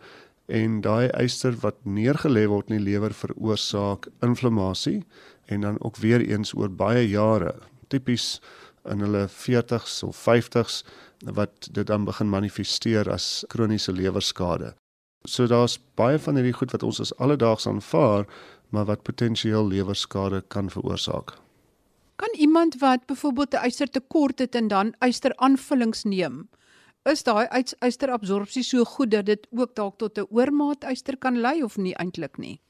en 0.46 0.80
daai 0.80 1.10
yster 1.24 1.54
wat 1.62 1.76
neergelê 1.84 2.46
word 2.50 2.70
in 2.70 2.80
die 2.80 2.92
lewer 2.92 3.14
veroorsaak 3.14 4.08
inflammasie 4.26 5.04
en 5.46 5.60
dan 5.60 5.76
ook 5.80 5.96
weer 5.96 6.20
eens 6.20 6.54
oor 6.54 6.68
baie 6.68 7.08
jare, 7.08 7.54
tipies 7.88 8.40
in 8.88 9.04
hulle 9.04 9.26
40s 9.28 10.00
of 10.06 10.16
50s 10.16 10.82
wat 11.36 11.68
dit 11.70 11.86
dan 11.86 12.04
begin 12.08 12.32
manifesteer 12.32 13.10
as 13.12 13.44
kroniese 13.52 13.92
lewerskade. 13.92 14.74
So 15.24 15.46
daar's 15.46 15.78
baie 15.94 16.18
van 16.18 16.34
hierdie 16.34 16.56
goed 16.56 16.70
wat 16.72 16.82
ons 16.82 17.00
as 17.00 17.12
alledaags 17.18 17.66
aanvaar, 17.66 18.26
maar 18.70 18.84
wat 18.84 19.02
potensieel 19.02 19.66
lewerskade 19.66 20.42
kan 20.48 20.70
veroorsaak. 20.70 21.34
Kan 22.16 22.34
iemand 22.38 22.78
wat 22.80 23.06
byvoorbeeld 23.06 23.54
'n 23.54 23.66
ystertekort 23.66 24.38
het 24.38 24.54
en 24.54 24.68
dan 24.68 24.94
ysteraanvullings 25.00 26.04
neem, 26.04 26.48
is 27.04 27.22
daai 27.22 27.46
ysterabsorpsie 27.80 28.62
so 28.62 28.84
goed 28.84 29.10
dat 29.10 29.26
dit 29.26 29.46
ook 29.56 29.74
dalk 29.74 29.98
tot 29.98 30.18
'n 30.18 30.26
oormaat 30.30 30.84
yster 30.84 31.16
kan 31.16 31.40
lei 31.40 31.62
of 31.62 31.76
nie 31.76 31.94
eintlik 31.94 32.38
nie? 32.38 32.60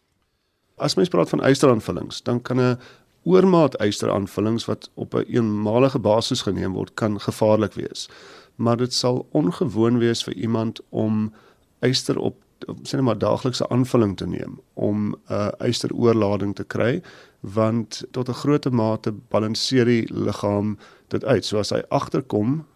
As 0.76 0.94
mens 0.94 1.08
praat 1.08 1.28
van 1.28 1.44
ysteraanvullings, 1.44 2.22
dan 2.22 2.42
kan 2.42 2.60
'n 2.60 2.78
oormaat 3.24 3.80
ysteraanvullings 3.82 4.64
wat 4.64 4.90
op 4.94 5.14
'n 5.14 5.24
eenmalige 5.28 5.98
basis 5.98 6.42
geneem 6.42 6.72
word, 6.72 6.94
kan 6.94 7.20
gevaarlik 7.20 7.74
wees. 7.74 8.08
Maar 8.56 8.76
dit 8.76 8.94
sal 8.94 9.26
ongewoon 9.30 9.98
wees 9.98 10.24
vir 10.24 10.34
iemand 10.34 10.80
om 10.88 11.32
yster 11.80 12.18
op 12.18 12.36
sê 12.84 12.98
net 12.98 13.06
maar 13.06 13.18
daaglikse 13.18 13.68
aanvulling 13.72 14.16
te 14.16 14.26
neem 14.26 14.58
om 14.74 15.10
'n 15.10 15.32
uh, 15.32 15.48
ysteroorlading 15.58 16.54
te 16.54 16.64
kry 16.64 17.02
want 17.40 18.04
tot 18.10 18.28
'n 18.28 18.40
groot 18.42 18.70
mate 18.70 19.12
balanseer 19.28 19.84
die 19.84 20.12
liggaam 20.12 20.78
dit 21.08 21.24
uit. 21.24 21.44
So 21.44 21.58
as 21.58 21.70
hy 21.70 21.82
agterkom 21.88 22.66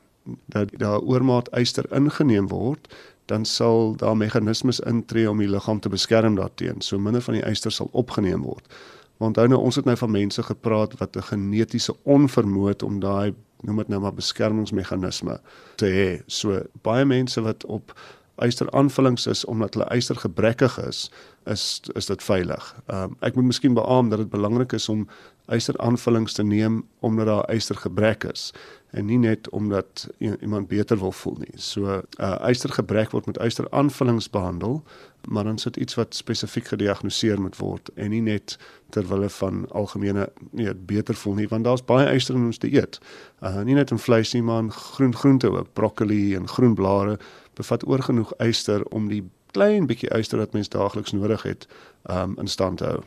dat 0.46 0.70
daar 0.78 1.00
oormaat 1.00 1.48
yster 1.52 1.84
ingeneem 1.92 2.48
word, 2.48 2.88
dan 3.26 3.44
sal 3.44 3.96
daar 3.96 4.16
meganismes 4.16 4.80
intree 4.80 5.30
om 5.30 5.38
die 5.38 5.48
liggaam 5.48 5.80
te 5.80 5.88
beskerm 5.88 6.34
daarteenoor. 6.34 6.82
So 6.82 6.98
minder 6.98 7.22
van 7.22 7.34
die 7.34 7.46
yster 7.50 7.72
sal 7.72 7.88
opgeneem 7.92 8.42
word. 8.42 8.68
Want 9.16 9.36
nou 9.36 9.54
ons 9.54 9.76
het 9.76 9.84
nou 9.84 9.96
van 9.96 10.10
mense 10.10 10.42
gepraat 10.42 10.98
wat 10.98 11.16
'n 11.16 11.22
genetiese 11.22 11.96
onvermoë 12.02 12.68
het 12.68 12.82
om 12.82 13.00
daai 13.00 13.34
noem 13.60 13.76
dit 13.76 13.88
nou 13.88 14.00
maar 14.00 14.14
beskermingsmeganisme 14.14 15.40
te 15.76 15.86
hê. 15.86 16.22
So 16.26 16.62
baie 16.82 17.04
mense 17.04 17.40
wat 17.40 17.64
op 17.64 17.94
ysteraanvullings 18.42 19.26
is 19.26 19.44
omdat 19.44 19.74
hulle 19.74 19.86
ystergebrekkig 19.94 20.78
is, 20.86 21.10
is 21.46 21.80
is 21.94 22.06
dit 22.06 22.22
veilig. 22.22 22.74
Ehm 22.86 23.02
um, 23.02 23.16
ek 23.20 23.34
moet 23.34 23.44
miskien 23.52 23.74
beamoen 23.74 24.10
dat 24.10 24.18
dit 24.18 24.30
belangrik 24.30 24.72
is 24.72 24.88
om 24.88 25.08
ysteraanvullings 25.52 26.32
te 26.32 26.42
neem 26.42 26.82
omdat 27.00 27.26
daar 27.26 27.54
ystergebrek 27.54 28.24
is 28.32 28.52
en 28.94 29.04
nie 29.04 29.18
net 29.18 29.48
omdat 29.48 30.08
iemand 30.18 30.68
beter 30.68 30.98
wil 30.98 31.12
voel 31.12 31.36
nie. 31.38 31.54
So 31.58 32.02
uh 32.20 32.48
ystergebrek 32.48 33.10
word 33.10 33.26
met 33.26 33.40
ysteraanvullings 33.42 34.30
behandel, 34.30 34.82
maar 35.26 35.44
dan 35.44 35.58
sit 35.58 35.76
iets 35.76 35.94
wat 35.98 36.14
spesifiek 36.14 36.66
gediagnoseer 36.70 37.40
moet 37.40 37.56
word 37.58 37.90
en 37.94 38.10
nie 38.14 38.22
net 38.22 38.58
ter 38.94 39.06
wille 39.08 39.30
van 39.38 39.64
algemene 39.70 40.28
nee 40.50 40.74
beter 40.74 41.14
voel 41.14 41.34
nie, 41.34 41.48
want 41.48 41.64
daar's 41.64 41.84
baie 41.84 42.06
yster 42.14 42.38
in 42.38 42.46
ons 42.52 42.62
te 42.62 42.70
eet. 42.70 43.00
Uh 43.42 43.64
nie 43.66 43.74
net 43.74 43.90
in 43.90 43.98
vleis 43.98 44.32
nie, 44.32 44.42
maar 44.42 44.62
in 44.62 44.70
groen 44.72 45.14
groente 45.14 45.50
ook, 45.50 45.72
broccoli 45.72 46.34
en 46.38 46.48
groenblare 46.48 47.18
bevat 47.54 47.86
oorgenoeg 47.86 48.32
yster 48.38 48.86
om 48.94 49.10
die 49.10 49.24
klein 49.54 49.90
bietjie 49.90 50.10
yster 50.14 50.38
wat 50.38 50.54
mens 50.54 50.70
daagliks 50.70 51.12
nodig 51.12 51.42
het 51.42 51.66
um 52.10 52.38
in 52.38 52.46
stand 52.46 52.78
te 52.78 52.84
hou. 52.94 53.02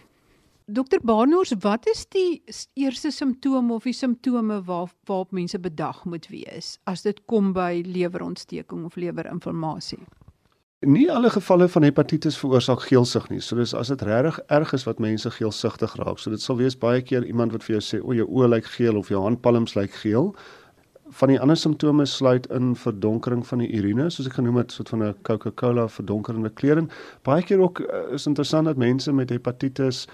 Dokter 0.69 0.99
Barnors, 1.03 1.53
wat 1.59 1.85
is 1.87 2.01
die 2.11 2.41
eerste 2.73 3.07
simptome 3.11 3.73
of 3.73 3.85
die 3.87 3.93
simptome 3.95 4.57
waar 4.67 4.89
waarop 5.07 5.31
mense 5.31 5.59
bedag 5.63 6.01
moet 6.03 6.27
wees 6.27 6.73
as 6.83 7.05
dit 7.05 7.21
kom 7.31 7.53
by 7.55 7.85
lewerontsteking 7.85 8.83
of 8.83 8.97
lewerinflammasie? 8.99 10.01
Nie 10.83 11.05
alle 11.11 11.31
gevalle 11.31 11.69
van 11.71 11.87
hepatitis 11.87 12.35
veroorsaak 12.41 12.83
geelsig 12.83 13.29
nie. 13.31 13.39
So 13.39 13.55
dis 13.55 13.71
as 13.71 13.93
dit 13.95 14.03
regtig 14.03 14.41
erg 14.51 14.75
is 14.75 14.83
wat 14.83 14.99
mense 14.99 15.31
geelsigtig 15.37 15.95
raak. 16.03 16.19
So 16.19 16.35
dit 16.35 16.43
sal 16.43 16.59
wees 16.59 16.75
baie 16.75 16.99
keer 16.99 17.23
iemand 17.23 17.55
wat 17.55 17.63
vir 17.63 17.77
jou 17.77 17.83
sê, 17.87 18.03
"O, 18.03 18.11
jou 18.11 18.27
oë 18.27 18.49
lyk 18.57 18.67
geel 18.75 18.97
of 18.97 19.07
jou 19.07 19.23
handpalms 19.23 19.75
lyk 19.79 19.95
geel." 20.03 20.35
Van 21.09 21.29
die 21.29 21.39
ander 21.39 21.55
simptome 21.55 22.05
sluit 22.05 22.47
in 22.51 22.75
verdonkering 22.75 23.47
van 23.47 23.59
die 23.59 23.71
urine, 23.71 24.09
soos 24.09 24.27
ek 24.27 24.33
genoem 24.33 24.57
het, 24.57 24.71
soort 24.71 24.89
van 24.89 25.03
'n 25.03 25.15
Coca-Cola 25.23 25.87
verdonkerende 25.87 26.49
kleur. 26.49 26.83
Baie 27.23 27.43
keer 27.43 27.59
ook 27.59 27.79
uh, 27.79 28.13
is 28.13 28.27
interessant 28.27 28.65
dat 28.65 28.77
mense 28.77 29.13
met 29.13 29.29
hepatitis 29.29 30.07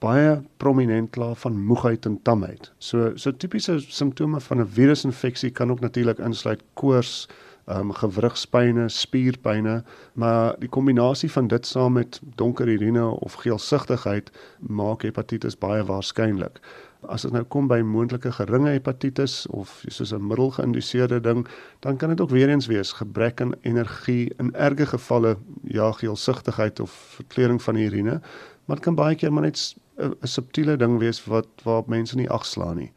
baie 0.00 0.40
prominent 0.56 1.10
klaar 1.10 1.36
van 1.36 1.60
moegheid 1.64 2.06
en 2.08 2.18
tamheid. 2.22 2.72
So 2.78 3.12
so 3.16 3.32
tipiese 3.36 3.78
simptome 3.80 4.40
van 4.40 4.60
'n 4.60 4.66
virusinfeksie 4.66 5.50
kan 5.50 5.70
ook 5.70 5.80
natuurlik 5.80 6.18
insluit 6.18 6.62
koors, 6.74 7.28
ehm 7.66 7.80
um, 7.80 7.92
gewrigspyne, 7.92 8.88
spierpyne, 8.88 9.82
maar 10.12 10.54
die 10.58 10.68
kombinasie 10.68 11.30
van 11.30 11.46
dit 11.46 11.66
saam 11.66 11.92
met 11.92 12.20
donker 12.34 12.68
urine 12.68 13.04
of 13.04 13.32
geelsigtigheid 13.32 14.30
maak 14.58 15.02
hepatitis 15.02 15.58
baie 15.58 15.84
waarskynlik. 15.84 16.60
As 17.08 17.22
dit 17.22 17.32
nou 17.32 17.44
kom 17.44 17.68
by 17.68 17.78
moontlike 17.80 18.32
geringe 18.32 18.70
hepatitis 18.74 19.46
of 19.46 19.84
soos 19.86 20.12
'n 20.12 20.26
middelgeïnduseerde 20.26 21.20
ding, 21.20 21.46
dan 21.80 21.96
kan 21.96 22.08
dit 22.08 22.20
ook 22.20 22.30
weer 22.30 22.48
eens 22.48 22.66
wees 22.66 22.92
gebrek 22.92 23.40
aan 23.40 23.54
energie 23.60 24.32
in 24.38 24.54
erge 24.54 24.86
gevalle 24.86 25.36
ja 25.64 25.92
geelsigtigheid 25.92 26.80
of 26.80 26.90
verkleuring 26.90 27.62
van 27.62 27.74
die 27.74 27.86
urine, 27.86 28.20
maar 28.70 28.78
dit 28.78 28.86
kan 28.86 28.94
baie 28.94 29.16
keer 29.18 29.32
maar 29.34 29.42
net 29.42 29.58
'n 29.98 30.26
subtiele 30.26 30.76
ding 30.76 30.98
wees 30.98 31.24
wat 31.26 31.48
waarop 31.66 31.88
mense 31.88 32.16
nie 32.16 32.30
agslaan 32.30 32.76
nie. 32.76 32.92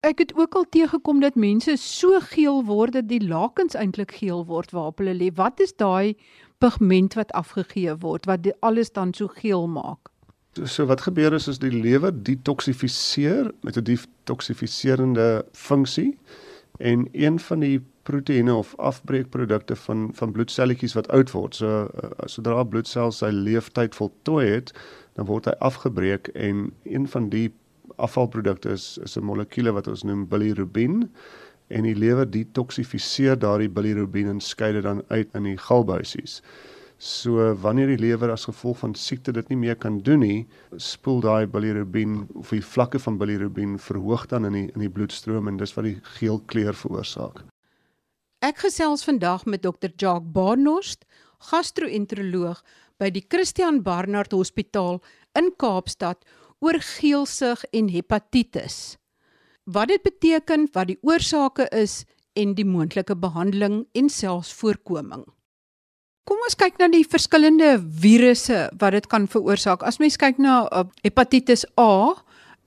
Ek 0.00 0.18
het 0.18 0.32
ook 0.34 0.54
al 0.54 0.64
teëgekom 0.70 1.20
dat 1.20 1.34
mense 1.34 1.76
so 1.76 2.20
geel 2.20 2.64
word 2.64 2.92
dat 2.92 3.08
die 3.08 3.28
lakens 3.28 3.74
eintlik 3.74 4.12
geel 4.12 4.46
word 4.46 4.70
waarop 4.70 4.98
hulle 4.98 5.14
lê. 5.14 5.28
Wat 5.34 5.60
is 5.60 5.74
daai 5.76 6.16
pigment 6.58 7.14
wat 7.14 7.32
afgegee 7.32 7.96
word 7.96 8.24
wat 8.24 8.46
alles 8.60 8.92
dan 8.92 9.14
so 9.14 9.28
geel 9.28 9.66
maak? 9.68 10.08
So 10.64 10.86
wat 10.86 11.00
gebeur 11.00 11.32
is 11.32 11.48
as 11.48 11.58
die 11.58 11.70
lewer 11.70 12.12
detoksifiseer 12.22 13.52
met 13.62 13.76
'n 13.76 13.84
detoksifiserende 13.84 15.44
funksie 15.52 16.18
en 16.78 17.08
een 17.12 17.38
van 17.40 17.60
die 17.60 17.80
proteïene 18.02 18.54
of 18.54 18.76
afbreekprodukte 18.76 19.76
van 19.76 20.10
van 20.14 20.32
bloedselletjies 20.32 20.94
wat 20.94 21.08
oud 21.08 21.30
word. 21.30 21.54
So 21.54 21.66
uh, 21.66 22.10
sodra 22.24 22.64
bloedsels 22.64 23.18
sy 23.18 23.30
leeftyd 23.34 23.94
voltooi 23.98 24.46
het, 24.46 24.72
dan 25.18 25.26
word 25.26 25.48
hy 25.50 25.56
afgebreek 25.66 26.30
en 26.38 26.68
een 26.86 27.08
van 27.10 27.28
die 27.32 27.48
afvalprodukte 27.98 28.70
is 28.70 28.98
is 29.02 29.16
'n 29.18 29.26
molekuule 29.26 29.72
wat 29.74 29.88
ons 29.90 30.04
noem 30.06 30.28
bilirubin 30.28 31.08
en 31.68 31.82
die 31.82 31.94
lewer 31.94 32.30
detoksifiseer 32.30 33.38
daardie 33.38 33.68
bilirubin 33.68 34.28
en 34.28 34.40
skei 34.40 34.72
dit 34.72 34.82
dan 34.82 35.02
uit 35.08 35.34
in 35.34 35.42
die 35.42 35.56
galbuisies. 35.56 36.42
So 36.98 37.54
wanneer 37.62 37.86
die 37.86 37.98
lewer 37.98 38.30
as 38.30 38.44
gevolg 38.44 38.78
van 38.78 38.94
siekte 38.94 39.32
dit 39.32 39.48
nie 39.48 39.58
meer 39.58 39.76
kan 39.76 39.98
doen 39.98 40.20
nie, 40.20 40.46
spoel 40.76 41.20
daai 41.20 41.46
bilirubin 41.46 42.28
of 42.34 42.50
die 42.50 42.64
vlakke 42.64 42.98
van 42.98 43.18
bilirubin 43.18 43.78
verhoog 43.78 44.26
dan 44.26 44.44
in 44.44 44.52
die 44.52 44.66
in 44.74 44.80
die 44.80 44.90
bloedstroom 44.90 45.48
en 45.48 45.56
dis 45.56 45.74
wat 45.74 45.84
die 45.84 46.00
geel 46.18 46.40
kleur 46.46 46.74
veroorsaak. 46.74 47.44
Ek 48.38 48.58
gesels 48.58 49.04
vandag 49.04 49.46
met 49.46 49.62
Dr. 49.62 49.90
Jacques 49.96 50.32
Barnard, 50.32 51.04
gastro-enteroloog 51.38 52.62
by 52.98 53.10
die 53.14 53.24
Christian 53.30 53.82
Barnard 53.86 54.34
Hospitaal 54.34 55.00
in 55.38 55.52
Kaapstad 55.56 56.24
oor 56.60 56.80
geelsig 56.82 57.62
en 57.72 57.90
hepatitis. 57.92 58.98
Wat 59.68 59.90
dit 59.92 60.02
beteken, 60.02 60.66
wat 60.74 60.90
die 60.90 60.98
oorsake 61.06 61.68
is 61.74 62.02
en 62.38 62.54
die 62.58 62.66
moontlike 62.66 63.16
behandeling 63.18 63.82
en 63.98 64.08
selfs 64.10 64.52
voorkoming. 64.58 65.24
Kom 66.28 66.40
ons 66.44 66.58
kyk 66.60 66.76
na 66.80 66.90
die 66.92 67.06
verskillende 67.08 67.78
virusse 68.02 68.66
wat 68.80 68.92
dit 68.96 69.06
kan 69.08 69.28
veroorsaak. 69.30 69.84
As 69.86 69.96
mens 70.00 70.18
kyk 70.20 70.40
na 70.42 70.60
uh, 70.68 70.84
hepatitis 71.04 71.64
A, 71.80 72.18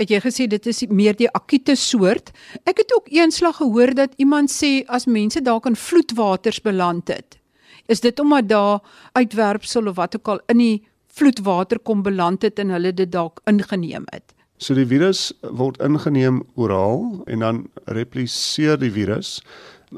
het 0.01 0.09
jy 0.09 0.21
gesê 0.23 0.47
dit 0.49 0.69
is 0.71 0.81
meer 0.89 1.13
die 1.17 1.29
akute 1.29 1.75
soort. 1.77 2.31
Ek 2.65 2.81
het 2.81 2.93
ook 2.95 3.11
eenslag 3.13 3.59
gehoor 3.61 3.93
dat 3.97 4.17
iemand 4.17 4.49
sê 4.53 4.81
as 4.89 5.05
mense 5.05 5.43
dalk 5.45 5.69
in 5.69 5.77
vloedwaters 5.77 6.61
beland 6.65 7.13
het, 7.13 7.37
is 7.85 8.01
dit 8.01 8.19
omdat 8.19 8.49
daar 8.49 8.79
uitwerpsel 9.11 9.87
of 9.87 9.95
wat 9.95 10.15
ook 10.15 10.27
al 10.27 10.39
in 10.45 10.57
die 10.57 10.87
vloedwater 11.07 11.79
kom 11.79 12.01
beland 12.01 12.41
het 12.41 12.59
en 12.59 12.69
hulle 12.69 12.93
dit 12.93 13.11
dalk 13.11 13.41
ingeneem 13.45 14.03
het. 14.05 14.33
So 14.57 14.77
die 14.77 14.85
virus 14.85 15.31
word 15.41 15.79
ingeneem 15.81 16.43
oraal 16.55 17.21
en 17.25 17.39
dan 17.39 17.61
repliseer 17.85 18.77
die 18.79 18.91
virus 18.91 19.39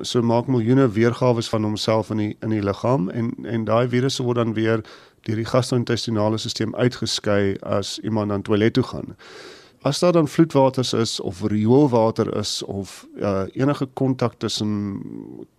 so 0.01 0.21
maak 0.21 0.47
miljoene 0.47 0.87
weergawe 0.89 1.43
van 1.43 1.63
homself 1.63 2.09
in 2.09 2.17
die 2.17 2.37
in 2.41 2.49
die 2.55 2.63
liggaam 2.63 3.09
en 3.09 3.33
en 3.43 3.65
daai 3.65 3.87
virusse 3.87 4.23
word 4.23 4.39
dan 4.41 4.53
weer 4.53 4.81
deur 5.27 5.35
die 5.39 5.47
gastro-intestinale 5.47 6.37
stelsel 6.37 6.73
uitgeskei 6.75 7.57
as 7.61 7.99
iemand 7.99 8.31
aan 8.31 8.41
toilet 8.41 8.73
toe 8.73 8.83
gaan. 8.83 9.15
As 9.83 9.99
daar 9.99 10.11
dan 10.11 10.27
vloedwaters 10.27 10.93
is 10.93 11.19
of 11.19 11.41
rioolwater 11.41 12.37
is 12.37 12.63
of 12.63 13.07
uh, 13.19 13.41
enige 13.51 13.85
kontak 13.93 14.33
tussen 14.37 14.93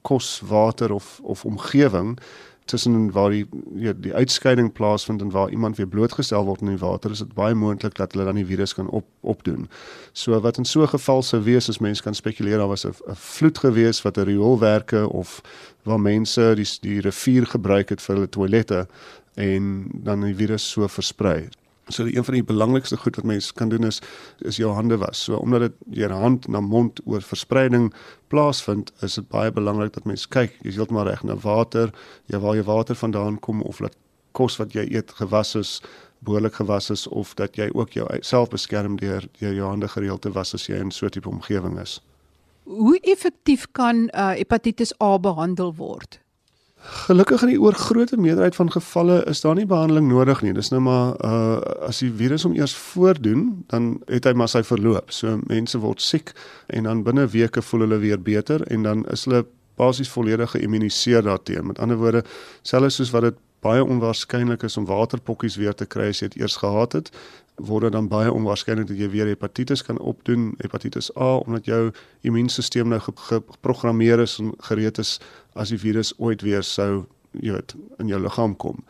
kos, 0.00 0.42
water 0.46 0.92
of 0.92 1.20
of 1.22 1.44
omgewing 1.44 2.18
tussen 2.64 3.10
waar 3.12 3.30
die 3.30 3.46
ja, 3.74 3.92
die 3.92 4.14
uitskeiding 4.14 4.72
plaasvind 4.72 5.20
en 5.20 5.30
waar 5.30 5.50
iemand 5.50 5.76
weer 5.76 5.88
blootgestel 5.88 6.44
word 6.44 6.60
in 6.60 6.72
die 6.72 6.80
water, 6.80 7.10
is 7.10 7.20
dit 7.20 7.34
baie 7.36 7.54
moontlik 7.54 7.98
dat 8.00 8.12
hulle 8.12 8.24
dan 8.24 8.40
die 8.40 8.46
virus 8.48 8.72
kan 8.74 8.88
op 8.88 9.04
opdoen. 9.20 9.68
So 10.12 10.40
wat 10.40 10.56
in 10.56 10.64
so 10.64 10.82
'n 10.82 10.88
geval 10.88 11.22
sou 11.22 11.42
wees 11.42 11.68
as 11.68 11.78
mense 11.78 12.02
kan 12.02 12.14
spekuleer 12.14 12.58
daar 12.58 12.72
was 12.72 12.86
'n 12.86 12.94
vloed 13.14 13.58
gewees 13.58 14.02
wat 14.02 14.16
'n 14.16 14.24
rioolwerke 14.24 15.08
of 15.08 15.42
waar 15.82 16.00
mense 16.00 16.54
die 16.56 16.68
die 16.80 17.00
rivier 17.00 17.46
gebruik 17.46 17.88
het 17.88 18.02
vir 18.02 18.14
hulle 18.14 18.28
toilette 18.28 18.86
en 19.34 19.90
dan 19.92 20.20
die 20.20 20.34
virus 20.34 20.70
so 20.70 20.88
versprei. 20.88 21.48
So 21.88 22.04
een 22.04 22.24
van 22.24 22.34
die 22.34 22.44
belangrikste 22.44 22.96
goed 22.96 23.16
wat 23.16 23.24
mens 23.24 23.52
kan 23.52 23.68
doen 23.68 23.84
is 23.84 24.00
is 24.38 24.56
jou 24.56 24.72
hande 24.72 24.96
was. 24.96 25.24
So 25.24 25.36
omdat 25.36 25.60
dit 25.60 25.72
jou 25.90 26.10
hand 26.12 26.48
na 26.48 26.60
mond 26.60 27.00
oor 27.04 27.22
verspreiding 27.22 27.94
plaasvind, 28.28 28.92
is 29.00 29.14
dit 29.14 29.28
baie 29.28 29.52
belangrik 29.52 29.92
dat 29.92 30.04
mens 30.04 30.28
kyk, 30.28 30.56
jy 30.62 30.72
sê 30.72 30.86
maar 30.88 31.06
reg 31.06 31.22
na 31.22 31.36
water, 31.36 31.92
ja 32.26 32.38
waar 32.38 32.54
jou 32.54 32.64
water 32.64 32.94
vandaan 32.94 33.38
kom 33.38 33.62
of 33.62 33.78
dat 33.78 33.96
kos 34.32 34.56
wat 34.56 34.72
jy 34.72 34.88
eet 34.90 35.10
gewas 35.10 35.54
is, 35.54 35.82
behoorlik 36.24 36.54
gewas 36.54 36.90
is 36.90 37.06
of 37.06 37.34
dat 37.34 37.56
jy 37.56 37.68
ook 37.74 37.92
jou 37.92 38.08
self 38.20 38.48
beskerm 38.48 38.96
deur 38.96 39.28
deur 39.38 39.54
jou 39.54 39.68
hande 39.68 39.88
gereeld 39.88 40.22
te 40.22 40.32
was 40.32 40.54
as 40.54 40.66
jy 40.66 40.80
in 40.80 40.90
so 40.90 41.06
'n 41.06 41.10
tipe 41.10 41.28
omgewing 41.28 41.78
is. 41.80 42.00
Hoe 42.64 42.98
effektief 43.00 43.66
kan 43.72 44.08
uh, 44.14 44.32
hepatitis 44.32 44.94
A 45.02 45.18
behandel 45.18 45.74
word? 45.74 46.23
Gelukkig 46.84 47.42
in 47.42 47.48
die 47.48 47.60
oorgrootste 47.60 48.16
meerderheid 48.20 48.56
van 48.56 48.70
gevalle 48.72 49.22
is 49.24 49.40
daar 49.40 49.54
nie 49.56 49.66
behandeling 49.66 50.08
nodig 50.08 50.42
nie. 50.44 50.52
Dis 50.52 50.68
nou 50.68 50.82
maar 50.84 51.14
uh 51.24 51.60
as 51.88 52.02
die 52.04 52.10
virus 52.12 52.44
hom 52.44 52.54
eers 52.56 52.74
voordoen, 52.76 53.64
dan 53.72 54.02
het 54.08 54.28
hy 54.28 54.32
maar 54.36 54.48
sy 54.52 54.60
verloop. 54.64 55.12
So 55.12 55.38
mense 55.48 55.80
word 55.80 56.04
siek 56.04 56.34
en 56.66 56.84
dan 56.88 57.02
binne 57.06 57.24
weke 57.32 57.62
voel 57.62 57.86
hulle 57.86 58.00
weer 58.04 58.20
beter 58.20 58.66
en 58.68 58.84
dan 58.84 59.06
is 59.12 59.24
hulle 59.24 59.46
basies 59.80 60.12
volledig 60.12 60.50
geïmmuniseer 60.50 61.24
daarteenoor. 61.24 61.72
Met 61.72 61.80
ander 61.82 61.96
woorde, 61.96 62.24
selfs 62.62 63.00
soos 63.00 63.12
wat 63.16 63.30
dit 63.30 63.40
baie 63.64 63.84
onwaarskynlik 63.84 64.62
is 64.68 64.76
om 64.76 64.84
waterpokkies 64.88 65.56
weer 65.56 65.74
te 65.74 65.88
kry 65.88 66.10
as 66.12 66.20
jy 66.20 66.28
dit 66.28 66.42
eers 66.42 66.58
gehad 66.60 66.92
het, 66.92 67.10
word 67.56 67.86
dit 67.86 67.92
dan 67.92 68.08
baie 68.08 68.32
onwaarskynlik 68.32 68.88
dat 68.88 68.98
jy 68.98 69.08
weer 69.10 69.28
hepatitis 69.30 69.82
kan 69.86 69.98
opdoen, 69.98 70.54
hepatitis 70.58 71.10
A 71.16 71.36
omdat 71.44 71.64
jou 71.64 71.90
immuunstelsel 72.26 72.88
nou 72.90 73.00
geprogrammeer 73.00 74.20
is 74.20 74.38
en 74.42 74.52
gereed 74.68 74.98
is 74.98 75.20
as 75.54 75.70
die 75.70 75.78
virus 75.78 76.12
ooit 76.18 76.42
weer 76.42 76.62
sou, 76.66 77.04
jy 77.38 77.54
weet, 77.54 77.76
in 77.98 78.10
jou 78.10 78.20
liggaam 78.20 78.56
kom. 78.56 78.82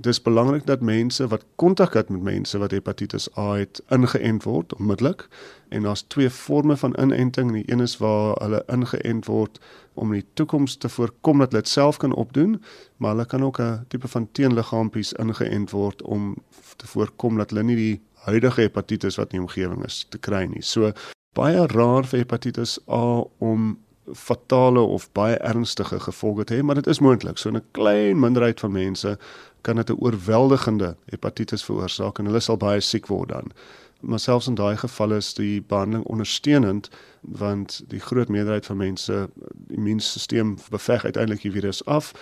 Dis 0.00 0.22
belangrik 0.22 0.66
dat 0.66 0.80
mense 0.80 1.26
wat 1.26 1.44
kontak 1.56 1.94
het 1.94 2.08
met 2.08 2.22
mense 2.22 2.58
wat 2.58 2.70
hepatitis 2.70 3.28
A 3.38 3.52
het 3.54 3.82
ingeënt 3.88 4.42
word 4.42 4.74
onmiddellik. 4.74 5.28
En 5.68 5.82
daar's 5.82 6.02
twee 6.02 6.30
forme 6.30 6.76
van 6.76 6.96
inenting. 7.00 7.52
Die 7.52 7.72
een 7.72 7.80
is 7.80 7.96
waar 7.96 8.36
hulle 8.42 8.64
ingeënt 8.66 9.26
word 9.26 9.60
om 9.94 10.12
in 10.12 10.20
die 10.20 10.28
toekoms 10.34 10.76
te 10.76 10.88
voorkom 10.88 11.38
dat 11.38 11.50
hulle 11.50 11.62
dit 11.62 11.70
self 11.70 11.96
kan 11.96 12.14
opdoen 12.14 12.62
maar 12.96 13.10
hulle 13.10 13.26
kan 13.26 13.44
ook 13.44 13.58
'n 13.60 13.84
tipe 13.88 14.08
van 14.08 14.28
teenliggaampies 14.32 15.12
ingeënt 15.12 15.70
word 15.70 16.02
om 16.02 16.36
te 16.76 16.86
voorkom 16.86 17.36
dat 17.36 17.50
hulle 17.50 17.62
nie 17.62 17.76
die 17.76 18.00
huidige 18.14 18.60
hepatitis 18.60 19.16
wat 19.16 19.32
in 19.32 19.38
die 19.38 19.46
omgewing 19.46 19.84
is 19.84 20.06
te 20.08 20.18
kry 20.18 20.44
nie. 20.44 20.62
So 20.62 20.92
baie 21.32 21.66
raar 21.66 22.04
vir 22.04 22.18
hepatitis 22.18 22.78
A 22.88 23.24
om 23.38 23.78
fatale 24.14 24.80
of 24.80 25.12
baie 25.12 25.36
ernstige 25.36 26.00
gevolge 26.00 26.44
te 26.44 26.54
hê, 26.54 26.62
maar 26.62 26.74
dit 26.74 26.86
is 26.86 26.98
moontlik. 26.98 27.38
So 27.38 27.50
'n 27.50 27.62
klein 27.70 28.18
minderheid 28.18 28.60
van 28.60 28.72
mense 28.72 29.18
kan 29.62 29.76
dit 29.76 29.90
'n 29.90 29.98
oorweldigende 29.98 30.96
hepatitis 31.06 31.64
veroorsaak 31.64 32.18
en 32.18 32.26
hulle 32.26 32.40
sal 32.40 32.56
baie 32.56 32.80
siek 32.80 33.06
word 33.06 33.28
dan. 33.28 33.52
Maar 34.00 34.18
selfs 34.18 34.46
in 34.46 34.54
daai 34.54 34.76
gevalle 34.76 35.16
is 35.16 35.34
die 35.34 35.62
behandeling 35.62 36.04
ondersteunend 36.04 36.88
want 37.20 37.82
die 37.88 38.00
groot 38.00 38.28
meerderheid 38.28 38.66
van 38.66 38.76
mense 38.76 39.28
die 39.54 39.76
immuunstelsel 39.76 40.56
beveg 40.70 41.04
uiteindelik 41.04 41.42
die 41.42 41.52
virus 41.52 41.84
af 41.84 42.12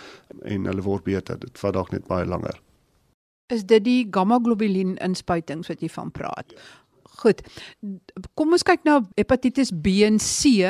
en 0.42 0.64
hulle 0.64 0.82
word 0.82 1.04
beter. 1.04 1.38
Dit 1.38 1.58
vat 1.58 1.72
dalk 1.72 1.90
net 1.90 2.06
baie 2.06 2.26
langer. 2.26 2.60
Is 3.46 3.64
dit 3.64 3.84
die 3.84 4.08
gamma 4.10 4.38
globulien 4.42 4.96
inspuitings 4.96 5.68
wat 5.68 5.80
jy 5.80 5.88
van 5.88 6.10
praat? 6.10 6.52
Goed. 7.02 7.40
Kom 8.34 8.52
ons 8.52 8.62
kyk 8.62 8.84
na 8.84 9.00
hepatitis 9.18 9.72
B 9.72 10.04
en 10.06 10.20
C. 10.22 10.68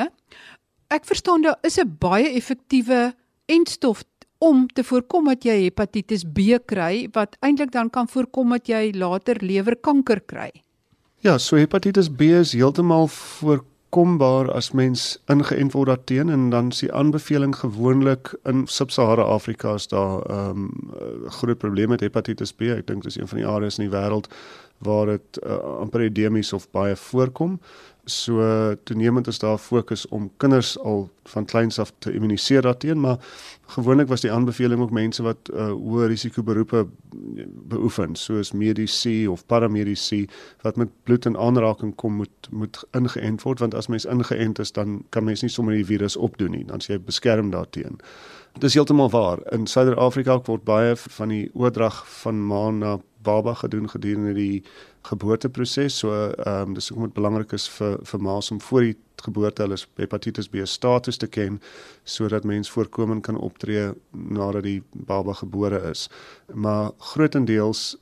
Ek 0.91 1.05
verstaan 1.07 1.43
daar 1.43 1.59
is 1.63 1.79
'n 1.79 1.97
baie 1.99 2.31
effektiewe 2.35 3.15
entstof 3.47 4.05
om 4.41 4.65
te 4.73 4.85
voorkom 4.85 5.29
dat 5.29 5.45
jy 5.45 5.59
hepatitis 5.67 6.25
B 6.25 6.57
kry 6.67 7.09
wat 7.13 7.37
eintlik 7.45 7.73
dan 7.77 7.91
kan 7.93 8.09
voorkom 8.09 8.57
dat 8.57 8.69
jy 8.69 8.91
later 8.97 9.37
lewerkanker 9.45 10.23
kry. 10.25 10.51
Ja, 11.21 11.37
so 11.39 11.61
hepatitis 11.61 12.09
B 12.09 12.33
is 12.41 12.55
heeltemal 12.57 13.11
voorkombaar 13.13 14.49
as 14.57 14.71
mens 14.73 15.19
ingeënt 15.29 15.77
word 15.77 15.93
daarteen 15.93 16.33
en 16.33 16.49
dan 16.55 16.71
is 16.73 16.81
die 16.81 16.93
aanbeveling 16.93 17.53
gewoonlik 17.61 18.33
in 18.49 18.65
Sub-Sahara 18.65 19.27
Afrika 19.29 19.75
is 19.77 19.91
daar 19.93 20.25
'n 20.25 20.33
um, 20.33 20.71
groot 21.29 21.59
probleem 21.59 21.89
met 21.89 22.01
hepatitis 22.01 22.53
B. 22.53 22.73
Ek 22.73 22.87
dink 22.87 23.03
dis 23.03 23.21
een 23.21 23.29
van 23.29 23.39
die 23.39 23.47
areas 23.47 23.79
in 23.79 23.91
die 23.91 23.97
wêreld 23.97 24.33
waar 24.79 25.07
dit 25.07 25.41
uh, 25.45 25.59
amper 25.81 26.01
endemies 26.01 26.53
of 26.53 26.71
baie 26.71 26.97
voorkom. 26.97 27.61
So 28.05 28.75
toenemend 28.85 29.27
is 29.27 29.39
daar 29.39 29.59
fokus 29.59 30.09
om 30.09 30.31
kinders 30.37 30.79
al 30.79 31.11
van 31.23 31.45
kleins 31.45 31.79
af 31.79 31.93
te 31.99 32.13
immuniseer 32.13 32.63
daarteen, 32.63 33.01
maar 33.01 33.19
gewoonlik 33.67 34.09
was 34.09 34.21
die 34.21 34.33
aanbeveling 34.33 34.81
ook 34.81 34.91
mense 34.91 35.23
wat 35.23 35.51
uh, 35.53 35.71
hoë 35.71 36.09
risiko 36.11 36.43
beroepe 36.43 36.87
beoefen, 37.69 38.15
soos 38.15 38.53
mediese 38.53 39.31
of 39.31 39.47
paramediese 39.47 40.25
wat 40.63 40.77
met 40.77 40.89
bloed 41.03 41.27
in 41.27 41.37
aanraking 41.37 41.95
kom 41.95 42.15
moet 42.23 42.49
moet 42.51 42.83
ingeënt 42.97 43.43
word 43.43 43.61
want 43.61 43.75
as 43.75 43.87
mens 43.87 44.05
ingeënt 44.05 44.59
is 44.59 44.73
dan 44.73 45.05
kan 45.09 45.25
mens 45.25 45.43
nie 45.43 45.53
sommer 45.53 45.75
die 45.75 45.87
virus 45.87 46.17
opdoen 46.17 46.57
nie, 46.57 46.65
dan 46.65 46.83
is 46.83 46.91
jy 46.91 46.99
beskerm 46.99 47.51
daarteen. 47.51 48.01
Dit 48.55 48.65
is 48.65 48.75
heeltemal 48.75 49.11
waar. 49.11 49.39
In 49.55 49.67
Suider-Afrika 49.67 50.41
word 50.47 50.65
baie 50.67 50.97
van 50.97 51.29
die 51.31 51.51
oordrag 51.55 52.03
van 52.23 52.41
ma 52.47 52.71
na 52.71 52.99
baba 53.23 53.55
gedoen 53.55 53.89
gedurende 53.89 54.33
die 54.35 54.63
geboorteproses. 55.03 55.99
So 55.99 56.13
ehm 56.13 56.69
um, 56.69 56.75
dis 56.75 56.89
hoekom 56.89 57.05
dit 57.05 57.15
belangrik 57.15 57.53
is 57.53 57.69
vir 57.69 57.99
vir 58.03 58.21
ma's 58.21 58.51
om 58.51 58.61
voor 58.61 58.81
die 58.81 58.97
geboorte 59.21 59.63
hulle 59.63 59.77
hepatitis 60.01 60.49
B 60.49 60.65
status 60.65 61.17
te 61.17 61.27
ken 61.27 61.61
sodat 62.05 62.45
mens 62.45 62.71
voorkomend 62.71 63.23
kan 63.23 63.39
optree 63.39 63.91
nadat 64.11 64.63
die 64.63 64.83
baba 64.93 65.33
gebore 65.33 65.83
is. 65.91 66.09
Maar 66.55 66.91
grootendeels 66.99 67.97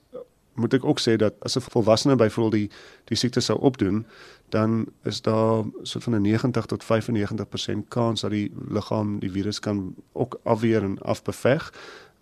moet 0.58 0.74
ek 0.74 0.84
ook 0.84 1.00
sê 1.00 1.16
dat 1.16 1.34
as 1.46 1.56
'n 1.56 1.70
volwassene 1.70 2.16
byvoorbeeld 2.16 2.52
die 2.52 2.70
die 3.04 3.16
siekte 3.16 3.40
sou 3.40 3.58
opdoen, 3.58 4.06
dan 4.48 4.86
is 5.04 5.22
daar 5.22 5.64
so 5.82 6.00
van 6.00 6.14
'n 6.14 6.22
90 6.22 6.66
tot 6.66 6.84
95% 6.84 7.88
kans 7.88 8.20
dat 8.20 8.30
die 8.30 8.52
liggaam 8.68 9.18
die 9.18 9.30
virus 9.30 9.60
kan 9.60 9.94
ook 10.12 10.40
afweer 10.42 10.82
en 10.82 10.98
afbeveg 10.98 11.72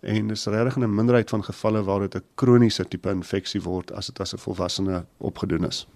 en 0.01 0.27
dis 0.27 0.45
regtig 0.45 0.77
'n 0.77 0.95
minderheid 0.95 1.29
van 1.29 1.43
gevalle 1.43 1.83
waar 1.83 1.99
dit 1.99 2.15
'n 2.15 2.23
kroniese 2.35 2.85
tipe 2.87 3.09
infeksie 3.09 3.61
word 3.61 3.91
as 3.91 4.05
dit 4.05 4.19
as 4.19 4.33
'n 4.33 4.37
volwassene 4.37 5.05
opgedoen 5.17 5.65
is. 5.65 5.87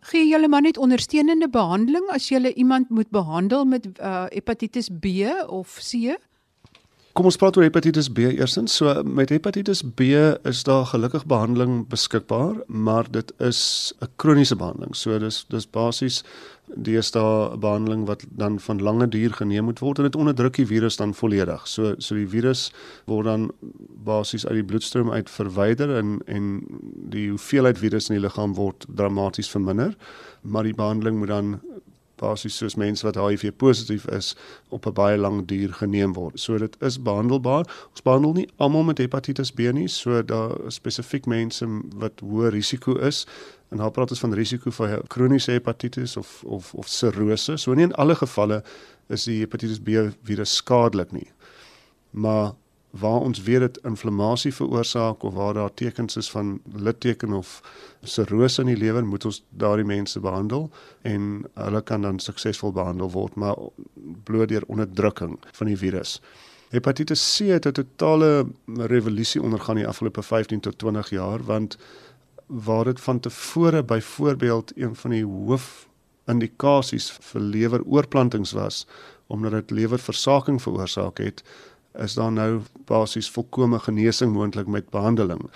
Gee 0.00 0.28
julle 0.28 0.48
maar 0.48 0.62
net 0.62 0.78
ondersteunende 0.78 1.48
behandeling 1.48 2.06
as 2.14 2.28
jy 2.28 2.52
iemand 2.54 2.90
moet 2.90 3.10
behandel 3.10 3.64
met 3.64 3.86
uh, 4.00 4.24
hepatitis 4.28 4.88
B 4.88 5.06
of 5.48 5.78
C? 5.82 6.16
Kom 7.18 7.26
ons 7.26 7.34
praat 7.34 7.56
oor 7.58 7.64
hepatitis 7.66 8.06
B 8.14 8.28
eersins. 8.30 8.76
So 8.78 8.92
met 9.02 9.32
hepatitis 9.34 9.80
B 9.82 10.12
is 10.46 10.60
daar 10.62 10.84
gelukkig 10.86 11.24
behandeling 11.26 11.80
beskikbaar, 11.90 12.60
maar 12.70 13.10
dit 13.10 13.32
is 13.42 13.92
'n 14.00 14.06
kroniese 14.16 14.56
behandeling. 14.56 14.94
So 14.94 15.18
dis 15.18 15.44
dis 15.48 15.66
basies 15.66 16.22
daar 17.10 17.52
'n 17.52 17.58
behandeling 17.58 18.06
wat 18.06 18.24
dan 18.30 18.60
van 18.60 18.82
lange 18.82 19.08
duur 19.08 19.32
geneem 19.32 19.64
moet 19.64 19.78
word 19.78 19.98
en 19.98 20.04
dit 20.04 20.16
onderdruk 20.16 20.54
die 20.54 20.66
virus 20.66 20.96
dan 20.96 21.14
volledig. 21.14 21.66
So 21.66 21.94
so 21.98 22.14
die 22.14 22.28
virus 22.28 22.72
word 23.06 23.24
dan 23.24 23.50
basies 24.04 24.46
uit 24.46 24.54
die 24.54 24.64
bloedstroom 24.64 25.10
uit 25.10 25.30
verwyder 25.30 25.96
en 25.96 26.20
en 26.26 26.62
die 27.10 27.28
hoeveelheid 27.28 27.78
virus 27.78 28.08
in 28.08 28.14
die 28.14 28.22
liggaam 28.22 28.54
word 28.54 28.86
dramaties 28.94 29.50
verminder, 29.50 29.96
maar 30.42 30.62
die 30.62 30.74
behandeling 30.74 31.18
moet 31.18 31.28
dan 31.28 31.60
basies 32.18 32.56
soos 32.58 32.76
mense 32.78 33.06
wat 33.06 33.16
HIV 33.16 33.52
positief 33.56 34.06
is 34.14 34.34
op 34.68 34.86
'n 34.86 34.92
baie 34.92 35.18
lang 35.18 35.46
duur 35.46 35.72
geneem 35.72 36.12
word. 36.12 36.40
So 36.40 36.58
dit 36.58 36.76
is 36.80 37.02
behandelbaar. 37.02 37.64
Ons 37.90 38.02
behandel 38.02 38.32
nie 38.32 38.48
almal 38.56 38.82
met 38.82 38.98
hepatitis 38.98 39.50
B 39.50 39.72
nie, 39.72 39.88
so 39.88 40.22
daar 40.22 40.56
spesifiek 40.68 41.26
mense 41.26 41.66
wat 41.94 42.20
hoë 42.20 42.50
risiko 42.50 42.94
is. 42.94 43.26
En 43.70 43.76
daar 43.76 43.90
praat 43.90 44.10
ons 44.10 44.20
van 44.20 44.34
risiko 44.34 44.70
vir 44.70 45.02
kroniese 45.08 45.52
hepatitis 45.52 46.16
of 46.16 46.42
of 46.44 46.74
of 46.74 46.88
sirrose. 46.88 47.56
So 47.56 47.74
nie 47.74 47.84
in 47.84 47.94
alle 47.94 48.14
gevalle 48.14 48.62
is 49.08 49.24
die 49.24 49.40
hepatitis 49.40 49.78
B 49.78 49.88
virus 50.22 50.54
skadelik 50.54 51.12
nie. 51.12 51.30
Maar 52.10 52.52
waar 53.00 53.20
ons 53.20 53.42
weet 53.42 53.60
dit 53.60 53.78
inflammasie 53.84 54.54
veroorsaak 54.54 55.22
of 55.22 55.34
waar 55.34 55.54
daar 55.54 55.74
tekens 55.74 56.16
is 56.16 56.30
van 56.30 56.60
litteken 56.74 57.32
of 57.32 57.60
sirrose 58.02 58.60
in 58.60 58.66
die 58.72 58.76
lewer, 58.76 59.06
moet 59.06 59.24
ons 59.24 59.42
daardie 59.50 59.86
mense 59.86 60.20
behandel 60.20 60.70
en 61.02 61.44
hulle 61.54 61.82
kan 61.82 62.02
dan 62.02 62.18
suksesvol 62.18 62.72
behandel 62.72 63.10
word 63.10 63.34
maar 63.34 63.56
bloot 64.24 64.48
deur 64.48 64.64
onderdrukking 64.66 65.38
van 65.52 65.66
die 65.66 65.76
virus. 65.76 66.18
Hepatitis 66.68 67.22
C 67.36 67.48
het 67.48 67.66
'n 67.66 67.72
totale 67.72 68.46
revolusie 68.66 69.42
ondergaan 69.42 69.76
die 69.76 69.86
afgelope 69.86 70.22
15 70.22 70.60
tot 70.60 70.78
20 70.78 71.10
jaar 71.10 71.44
want 71.44 71.78
waar 72.46 72.84
dit 72.84 73.00
van 73.00 73.20
tevore 73.20 73.84
byvoorbeeld 73.84 74.72
een 74.76 74.94
van 74.94 75.10
die 75.10 75.24
hoof 75.24 75.88
indikasies 76.26 77.10
vir 77.10 77.40
leweroorplantings 77.40 78.52
was 78.52 78.86
omdat 79.26 79.50
dit 79.50 79.70
lewerversaking 79.70 80.62
veroorsaak 80.62 81.18
het 81.18 81.42
is 81.92 82.14
daar 82.14 82.32
nou 82.32 82.60
basies 82.86 83.30
volkomme 83.30 83.78
genesing 83.78 84.32
moontlik 84.32 84.66
met 84.66 84.90
behandeling. 84.90 85.50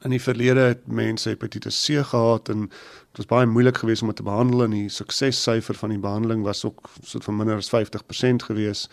In 0.00 0.10
die 0.10 0.22
verlede 0.22 0.60
het 0.60 0.86
mense 0.86 1.28
hepatitis 1.28 1.84
C 1.86 2.04
gehad 2.06 2.48
en 2.48 2.68
dit 2.68 3.20
was 3.20 3.26
baie 3.26 3.46
moeilik 3.46 3.76
geweest 3.76 4.02
om 4.02 4.08
dit 4.08 4.16
te 4.16 4.22
behandel 4.22 4.64
en 4.64 4.70
die 4.70 4.88
suksessyfer 4.88 5.74
van 5.74 5.88
die 5.88 5.98
behandeling 5.98 6.42
was 6.42 6.64
ook 6.64 6.90
so 7.02 7.18
van 7.20 7.36
minder 7.36 7.56
as 7.56 7.70
50% 7.70 8.46
geweest. 8.46 8.90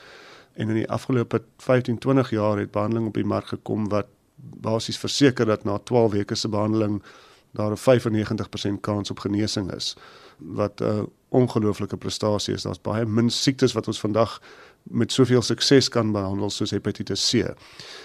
En 0.54 0.70
in 0.70 0.76
die 0.76 0.90
afgelope 0.90 1.42
15-20 1.64 2.30
jaar 2.30 2.58
het 2.58 2.72
behandeling 2.72 3.08
op 3.08 3.14
die 3.14 3.26
mark 3.26 3.48
gekom 3.48 3.88
wat 3.90 4.08
basies 4.36 4.98
verseker 4.98 5.46
dat 5.46 5.64
na 5.64 5.78
12 5.78 6.12
weke 6.12 6.36
se 6.36 6.50
behandeling 6.50 7.04
daar 7.52 7.72
'n 7.72 7.78
95% 7.78 8.82
kans 8.82 9.12
op 9.12 9.20
genesing 9.20 9.74
is 9.74 9.96
wat 10.38 10.82
'n 10.82 11.10
ongelooflike 11.30 11.98
prestasie 11.98 12.54
is. 12.54 12.62
Daar's 12.62 12.82
baie 12.82 13.06
min 13.06 13.30
siektes 13.30 13.74
wat 13.74 13.88
ons 13.88 14.00
vandag 14.00 14.42
met 14.84 15.12
soveel 15.12 15.42
sukses 15.42 15.90
kan 15.90 16.12
behandel 16.12 16.50
soos 16.50 16.72
hepatitis 16.72 17.30
C. 17.30 17.54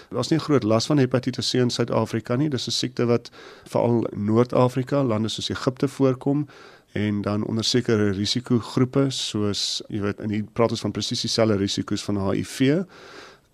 Daar's 0.09 0.29
nie 0.29 0.39
groot 0.39 0.63
las 0.63 0.85
van 0.85 0.97
hepatitis 0.97 1.49
C 1.51 1.53
in 1.63 1.69
Suid-Afrika 1.69 2.35
nie. 2.35 2.49
Dis 2.49 2.67
'n 2.67 2.71
siekte 2.71 3.05
wat 3.05 3.31
veral 3.63 4.05
in 4.05 4.25
Noord-Afrika, 4.25 5.03
lande 5.03 5.29
soos 5.29 5.49
Egipte 5.49 5.87
voorkom 5.87 6.47
en 6.91 7.21
dan 7.21 7.43
onder 7.45 7.63
sekere 7.63 8.11
risikogroepe 8.11 9.09
soos 9.09 9.81
jy 9.87 9.99
weet 10.01 10.19
in 10.19 10.29
die 10.29 10.43
praat 10.43 10.71
ons 10.71 10.81
van 10.81 10.91
presies 10.91 11.21
dieselfde 11.21 11.57
risiko's 11.57 12.03
van 12.03 12.29
HIV. 12.29 12.83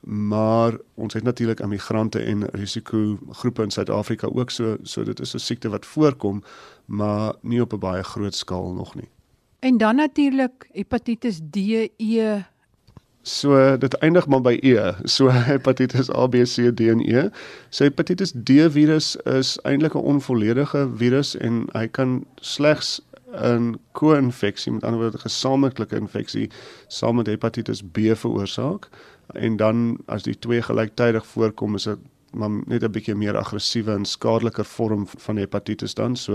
Maar 0.01 0.77
ons 0.95 1.13
het 1.13 1.23
natuurlik 1.23 1.59
immigrante 1.59 2.19
en 2.19 2.45
risikogroepe 2.51 3.63
in 3.63 3.71
Suid-Afrika 3.71 4.27
ook 4.27 4.49
so 4.49 4.77
so 4.83 5.03
dit 5.03 5.19
is 5.19 5.33
'n 5.33 5.39
siekte 5.39 5.69
wat 5.69 5.85
voorkom, 5.85 6.43
maar 6.85 7.33
nie 7.41 7.61
op 7.61 7.73
'n 7.73 7.79
baie 7.79 8.03
groot 8.03 8.35
skaal 8.35 8.73
nog 8.73 8.95
nie. 8.95 9.09
En 9.59 9.77
dan 9.77 9.95
natuurlik 9.95 10.69
hepatitis 10.71 11.39
D, 11.49 11.55
E, 11.97 12.41
So 13.21 13.77
dit 13.77 13.93
eindig 13.93 14.27
maar 14.27 14.41
by 14.41 14.57
E. 14.61 14.93
So 15.03 15.29
hepatitis 15.51 16.09
A, 16.09 16.27
B, 16.27 16.43
C, 16.45 16.73
D 16.73 16.89
en 16.89 17.01
E. 17.05 17.29
So 17.69 17.85
hepatitis 17.85 18.33
D 18.33 18.65
virus 18.73 19.15
is 19.29 19.57
eintlik 19.63 19.93
'n 19.93 20.07
onvolledige 20.15 20.89
virus 20.95 21.35
en 21.37 21.67
hy 21.73 21.87
kan 21.87 22.25
slegs 22.41 23.01
'n 23.31 23.77
ko-infeksie, 23.91 24.71
met 24.71 24.83
ander 24.83 24.99
woorde 24.99 25.17
'n 25.17 25.29
gesamentlike 25.29 25.95
infeksie 25.95 26.49
saam 26.87 27.15
met 27.15 27.27
hepatitis 27.27 27.81
B 27.81 27.97
veroorsaak. 28.13 28.89
En 29.33 29.57
dan 29.57 29.97
as 30.05 30.23
die 30.23 30.39
twee 30.39 30.61
gelyktydig 30.61 31.25
voorkom, 31.25 31.75
is 31.75 31.83
dit 31.83 31.99
maar 32.33 32.49
net 32.65 32.83
'n 32.83 32.91
bietjie 32.91 33.15
meer 33.15 33.37
aggressiewe 33.37 33.91
en 33.91 34.05
skadeliker 34.05 34.65
vorm 34.65 35.07
van 35.07 35.37
hepatitis 35.37 35.93
dan. 35.93 36.15
So 36.15 36.33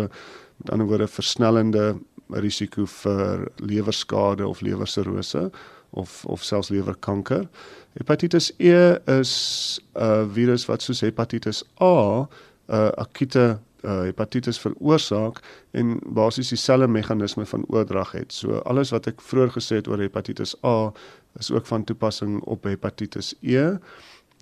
met 0.56 0.70
ander 0.70 0.86
woorde 0.86 1.06
versnellende 1.06 1.98
risiko 2.28 2.84
vir 2.86 3.48
lewerskade 3.56 4.46
of 4.46 4.60
lewersirose 4.60 5.50
of 5.96 6.24
of 6.24 6.44
selfs 6.44 6.68
lewerkanker. 6.68 7.48
Hepatitis 7.96 8.52
E 8.58 8.98
is 9.20 9.80
'n 9.94 10.28
virus 10.32 10.66
wat 10.66 10.82
soos 10.82 11.00
hepatitis 11.00 11.64
A 11.80 12.28
'n 12.68 12.92
akute 12.96 13.58
uh, 13.84 14.00
hepatitis 14.00 14.58
veroorsaak 14.58 15.40
en 15.70 15.98
basies 16.06 16.48
dieselfde 16.48 16.88
meganisme 16.88 17.46
van 17.46 17.64
oordrag 17.68 18.12
het. 18.12 18.32
So 18.32 18.58
alles 18.58 18.90
wat 18.90 19.06
ek 19.06 19.20
vroeër 19.20 19.52
gesê 19.58 19.80
het 19.80 19.88
oor 19.88 20.02
hepatitis 20.02 20.56
A 20.64 20.92
is 21.38 21.50
ook 21.50 21.66
van 21.66 21.84
toepassing 21.84 22.40
op 22.42 22.64
hepatitis 22.64 23.34
E. 23.40 23.76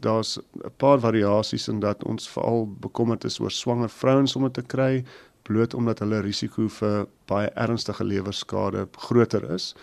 Daar's 0.01 0.39
'n 0.39 0.73
paar 0.77 0.99
variasies 0.99 1.69
in 1.69 1.81
dat 1.81 2.05
ons 2.05 2.29
veral 2.29 2.69
bekommerd 2.81 3.25
is 3.25 3.41
oor 3.41 3.51
swanger 3.51 3.89
vrouens 3.91 4.37
om 4.37 4.43
dit 4.43 4.55
te 4.55 4.63
kry 4.63 5.05
bloot 5.43 5.75
omdat 5.75 5.99
hulle 5.99 6.21
risiko 6.21 6.69
vir 6.69 7.07
baie 7.27 7.51
ernstige 7.61 8.05
lewerskade 8.05 8.87
groter 9.09 9.45
is. 9.55 9.75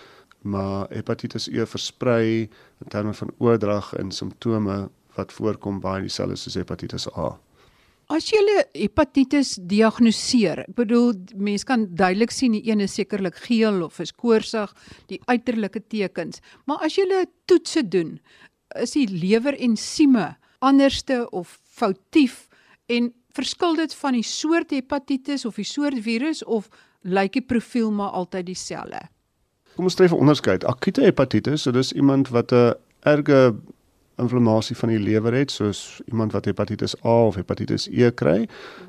Maar 0.41 0.88
hepatitis 0.89 1.47
E 1.47 1.65
versprei 1.65 2.49
in 2.82 2.89
terme 2.89 3.13
van 3.13 3.32
oordrag 3.38 3.93
en 3.93 4.12
simptome 4.12 4.89
wat 5.15 5.34
voorkom 5.34 5.80
baie 5.84 6.01
dieselfde 6.01 6.36
soos 6.39 6.58
hepatitis 6.58 7.08
A. 7.17 7.36
As 8.12 8.27
jy 8.27 8.41
hepatitis 8.75 9.54
diagnoseer, 9.71 10.65
ek 10.65 10.75
bedoel 10.75 11.13
mense 11.39 11.67
kan 11.67 11.86
duidelik 11.95 12.34
sien 12.36 12.58
die 12.58 12.65
een 12.67 12.84
is 12.84 12.97
sekerlik 12.97 13.38
geel 13.45 13.80
of 13.86 14.01
is 14.04 14.12
koorsig, 14.12 14.73
die 15.08 15.21
uiterlike 15.32 15.80
tekens, 15.88 16.41
maar 16.67 16.84
as 16.84 16.97
jy 16.99 17.06
toetse 17.47 17.86
doen, 17.88 18.17
is 18.75 18.97
die 18.97 19.08
lewerensieme 19.08 20.34
anderste 20.60 21.23
of 21.32 21.58
foutief 21.63 22.49
en 22.91 23.13
verskil 23.32 23.80
dit 23.80 23.95
van 24.01 24.17
die 24.19 24.27
soort 24.27 24.75
hepatitis 24.75 25.45
of 25.47 25.56
die 25.56 25.67
soort 25.67 25.99
virus 26.04 26.43
of 26.43 26.67
lyk 27.08 27.39
die 27.39 27.47
profiel 27.47 27.91
maar 27.95 28.12
altyd 28.19 28.51
dieselfde? 28.51 29.06
Kom 29.75 29.84
ons 29.84 29.95
tref 29.95 30.12
'n 30.12 30.19
onderskeid. 30.19 30.65
Akute 30.65 31.01
hepatitis, 31.01 31.62
so 31.62 31.71
dis 31.71 31.93
iemand 31.93 32.29
wat 32.29 32.51
'n 32.51 32.73
erge 32.99 33.55
inflammasie 34.17 34.77
van 34.77 34.89
die 34.89 34.99
lewer 34.99 35.34
het 35.34 35.51
soos 35.51 36.01
iemand 36.05 36.31
wat 36.31 36.45
hepatitis 36.45 36.95
A 37.05 37.25
of 37.25 37.36
hepatitis 37.36 37.88
E 37.88 38.12
kry 38.12 38.47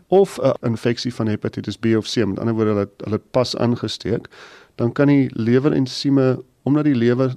of 0.08 0.38
'n 0.38 0.52
infeksie 0.60 1.14
van 1.14 1.26
hepatitis 1.26 1.76
B 1.76 1.86
of 1.96 2.06
C. 2.06 2.16
Met 2.26 2.38
ander 2.38 2.54
woorde 2.54 2.70
hulle 2.70 2.88
hulle 3.04 3.20
pas 3.30 3.56
aangesteek 3.56 4.28
dan 4.74 4.92
kan 4.92 5.06
die 5.06 5.30
lewerensieme 5.32 6.42
omdat 6.62 6.84
die 6.84 6.94
lewer 6.94 7.34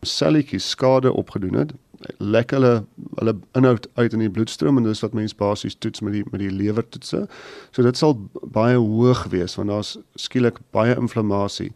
selletjies 0.00 0.68
skade 0.68 1.12
opgedoen 1.12 1.54
het 1.54 1.72
lek 2.18 2.50
hulle 2.50 2.84
hulle 3.14 3.34
inhoud 3.52 3.88
uit 3.94 4.12
in 4.12 4.18
die 4.18 4.30
bloedstroom 4.30 4.76
en 4.76 4.86
dis 4.86 5.00
wat 5.00 5.16
mense 5.18 5.36
basies 5.36 5.76
toets 5.78 6.00
met 6.00 6.12
die 6.12 6.24
met 6.30 6.40
die 6.40 6.50
lewertoetse. 6.50 7.26
So 7.70 7.82
dit 7.82 7.96
sal 7.96 8.14
baie 8.42 8.76
hoog 8.76 9.24
wees 9.32 9.56
want 9.58 9.68
daar's 9.68 9.96
skielik 10.14 10.58
baie 10.70 10.96
inflammasie 10.96 11.72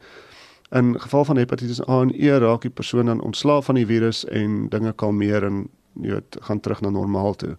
In 0.72 1.00
geval 1.00 1.24
van 1.24 1.36
hepatitis 1.36 1.88
A 1.88 2.00
en 2.00 2.12
E 2.16 2.38
raak 2.38 2.62
die 2.64 2.70
persoon 2.70 3.06
dan 3.06 3.20
ontslaaf 3.20 3.64
van 3.64 3.74
die 3.74 3.86
virus 3.86 4.24
en 4.24 4.68
dinge 4.68 4.92
kalmeer 4.92 5.44
en 5.44 5.66
jy 6.00 6.16
weet 6.16 6.36
gaan 6.40 6.60
terug 6.60 6.80
na 6.80 6.88
normaal 6.88 7.34
toe. 7.36 7.56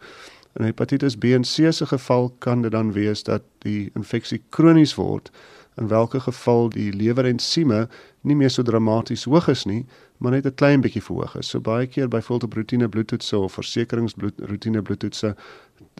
In 0.58 0.65
hepatitis 0.65 1.17
B 1.17 1.23
en 1.38 1.45
C 1.45 1.69
se 1.73 1.86
geval 1.86 2.32
kan 2.39 2.62
dit 2.62 2.71
dan 2.71 2.91
wees 2.93 3.23
dat 3.23 3.43
die 3.58 3.91
infeksie 3.93 4.41
kronies 4.49 4.95
word 4.95 5.30
in 5.78 5.88
watter 5.88 6.21
geval 6.21 6.69
die 6.69 6.91
lewerensieme 6.93 7.88
nie 8.21 8.36
meer 8.36 8.49
so 8.49 8.63
dramaties 8.63 9.26
hoog 9.30 9.47
is 9.47 9.65
nie, 9.65 9.86
maar 10.17 10.32
net 10.32 10.45
'n 10.45 10.56
klein 10.56 10.82
bietjie 10.82 11.02
verhoog 11.02 11.36
is. 11.38 11.49
So 11.49 11.60
baie 11.60 11.88
keer 11.88 12.08
byvoorbeeld 12.08 12.43
op 12.43 12.54
rotine 12.54 12.89
bloedtoetse 12.89 13.38
of 13.38 13.54
versekeringsbloed 13.54 14.34
rotine 14.38 14.82
bloedtoetse 14.82 15.36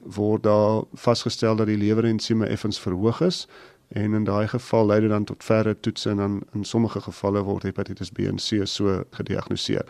word 0.04 0.44
daar 0.44 0.84
vasgestel 0.94 1.56
dat 1.56 1.68
die 1.68 1.78
lewerensieme 1.78 2.46
effens 2.46 2.80
verhoog 2.80 3.22
is 3.22 3.48
En 3.94 4.14
in 4.14 4.24
daai 4.26 4.48
geval 4.48 4.86
lei 4.86 5.00
dit 5.02 5.10
dan 5.10 5.24
tot 5.30 5.44
verre 5.44 5.76
toetse 5.80 6.10
en 6.10 6.18
dan 6.18 6.42
in 6.54 6.64
sommige 6.64 7.02
gevalle 7.02 7.44
word 7.46 7.64
hepatitis 7.64 8.10
B 8.10 8.26
en 8.30 8.42
C 8.42 8.66
so 8.66 9.04
gediagnoseer. 9.12 9.86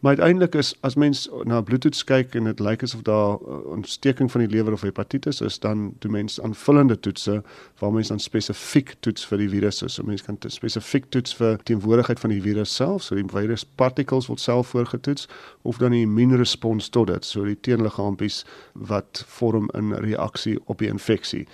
Maar 0.00 0.10
uiteindelik 0.10 0.54
is 0.54 0.74
as 0.80 0.94
mens 0.94 1.28
na 1.44 1.60
bloedtoets 1.60 2.04
kyk 2.04 2.34
en 2.34 2.46
dit 2.48 2.60
lyk 2.60 2.82
asof 2.82 3.02
daar 3.04 3.34
uh, 3.36 3.58
ontsteking 3.74 4.30
van 4.32 4.40
die 4.40 4.48
lewer 4.48 4.72
of 4.72 4.80
hepatitis 4.80 5.40
is, 5.44 5.58
dan 5.60 5.92
doen 5.98 6.12
mens 6.12 6.40
aanvullende 6.40 7.00
toetse 7.00 7.42
waar 7.78 7.92
mens 7.92 8.08
dan 8.08 8.20
spesifiek 8.20 8.94
toets 9.00 9.26
vir 9.28 9.42
die 9.42 9.48
virusse. 9.52 9.88
So 9.88 10.06
mens 10.08 10.24
kan 10.24 10.38
spesifiek 10.46 11.10
toets 11.12 11.36
vir 11.36 11.60
teenwoordigheid 11.68 12.20
van 12.20 12.32
die 12.32 12.40
virus 12.40 12.74
self, 12.74 13.02
so 13.02 13.18
die 13.18 13.26
virus 13.28 13.66
particles 13.76 14.30
word 14.32 14.40
self 14.40 14.72
voorgetoets 14.72 15.28
of 15.68 15.82
dan 15.82 15.92
die 15.92 16.06
immuunrespons 16.08 16.88
tot 16.88 17.12
dit, 17.12 17.24
so 17.24 17.44
die 17.44 17.58
teenliggaampies 17.60 18.44
wat 18.72 19.24
vorm 19.28 19.68
in 19.76 19.92
reaksie 20.06 20.56
op 20.64 20.80
die 20.80 20.88
infeksie. 20.88 21.44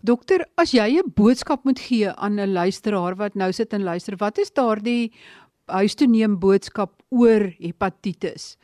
Dokter, 0.00 0.46
as 0.56 0.72
jy 0.72 0.96
'n 0.96 1.12
boodskap 1.12 1.64
moet 1.64 1.78
gee 1.78 2.08
aan 2.08 2.40
'n 2.40 2.52
luisteraar 2.52 3.16
wat 3.16 3.34
nou 3.34 3.52
sit 3.52 3.72
en 3.72 3.82
luister, 3.82 4.16
wat 4.16 4.38
is 4.38 4.50
daardie 4.50 5.12
huis 5.66 5.94
toe 5.94 6.06
neem 6.06 6.38
boodskap 6.38 6.90
oor 7.10 7.52
hepatitis 7.58 8.56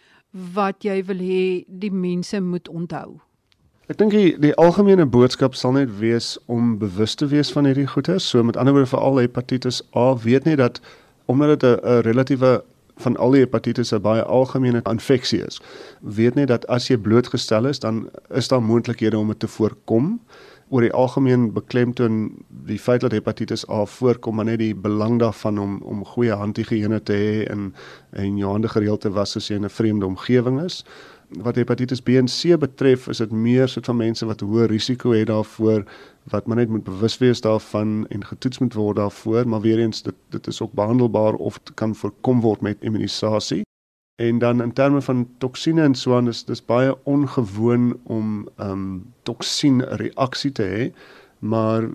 wat 0.54 0.82
jy 0.82 1.04
wil 1.04 1.18
hê 1.18 1.64
die 1.68 1.90
mense 1.90 2.40
moet 2.40 2.68
onthou? 2.68 3.20
Ek 3.88 3.98
dink 3.98 4.12
die, 4.12 4.38
die 4.38 4.54
algemene 4.54 5.06
boodskap 5.06 5.54
sal 5.54 5.72
net 5.72 5.98
wees 5.98 6.38
om 6.46 6.78
bewus 6.78 7.14
te 7.14 7.26
wees 7.26 7.52
van 7.52 7.64
hierdie 7.64 7.86
goeie. 7.86 8.18
So 8.18 8.42
met 8.42 8.56
ander 8.56 8.72
woorde 8.72 8.90
vir 8.90 9.00
al 9.00 9.16
hepatitis 9.16 9.82
A, 9.94 10.14
weet 10.16 10.44
net 10.44 10.56
dat 10.58 10.80
omdat 11.26 11.60
dit 11.60 11.84
'n 11.84 12.00
relatiewe 12.00 12.64
van 12.96 13.16
al 13.16 13.30
die 13.30 13.40
hepatitis 13.44 13.92
'n 13.92 14.00
baie 14.00 14.22
algemene 14.22 14.82
infeksie 14.88 15.44
is. 15.44 15.60
Weet 16.00 16.34
net 16.34 16.48
dat 16.48 16.66
as 16.66 16.88
jy 16.88 16.96
blootgestel 16.96 17.66
is, 17.66 17.78
dan 17.78 18.08
is 18.30 18.48
daar 18.48 18.62
moontlikhede 18.62 19.18
om 19.18 19.28
dit 19.28 19.38
te 19.38 19.48
voorkom 19.48 20.20
oor 20.68 20.82
die 20.82 20.92
algemeen 20.92 21.52
beklemtoon 21.54 22.30
die 22.66 22.78
feit 22.78 23.00
dat 23.04 23.14
hepatitis 23.14 23.64
A 23.70 23.84
voorkom, 23.86 24.34
maar 24.34 24.48
net 24.48 24.58
die 24.58 24.74
belang 24.74 25.20
daarvan 25.22 25.58
om 25.62 25.76
om 25.86 26.04
goeie 26.04 26.34
handhigiëne 26.34 27.00
te 27.02 27.14
hê 27.14 27.44
en 27.50 27.68
en 28.10 28.38
jou 28.40 28.50
hande 28.50 28.68
gereeld 28.68 29.00
te 29.00 29.12
was 29.14 29.36
as 29.36 29.48
jy 29.50 29.60
in 29.60 29.64
'n 29.64 29.76
vreemde 29.78 30.06
omgewing 30.06 30.60
is. 30.62 30.84
Wat 31.28 31.56
hepatitis 31.56 32.00
B 32.00 32.08
en 32.08 32.26
C 32.26 32.58
betref, 32.58 33.08
is 33.08 33.18
dit 33.18 33.30
meer 33.30 33.68
soort 33.68 33.86
van 33.86 33.96
mense 33.96 34.26
wat 34.26 34.40
hoë 34.40 34.66
risiko 34.66 35.10
het 35.10 35.26
daarvoor 35.26 35.84
wat 36.30 36.46
maar 36.46 36.56
net 36.56 36.68
moet 36.68 36.84
bewus 36.84 37.18
wees 37.18 37.40
daarvan 37.40 38.06
en 38.08 38.24
getoets 38.24 38.58
moet 38.58 38.74
word 38.74 38.96
daarvoor, 38.96 39.48
maar 39.48 39.60
weer 39.60 39.78
eens 39.78 40.02
dit 40.02 40.14
dit 40.30 40.46
is 40.46 40.60
ook 40.60 40.72
behandelbaar 40.72 41.34
of 41.34 41.60
kan 41.74 41.94
voorkom 41.94 42.40
word 42.40 42.60
met 42.60 42.76
immunisasie. 42.80 43.62
En 44.16 44.38
dan 44.38 44.62
in 44.62 44.72
terme 44.72 45.00
van 45.02 45.28
toksine 45.38 45.82
en 45.82 45.94
so 45.94 46.16
aan 46.16 46.28
is 46.28 46.44
dis 46.44 46.64
baie 46.64 46.94
ongewoon 47.04 47.98
om 48.02 48.48
ehm 48.56 48.70
um, 48.70 49.12
toksien 49.22 49.82
reaksie 49.84 50.52
te 50.52 50.62
hê, 50.62 50.84
maar 51.38 51.88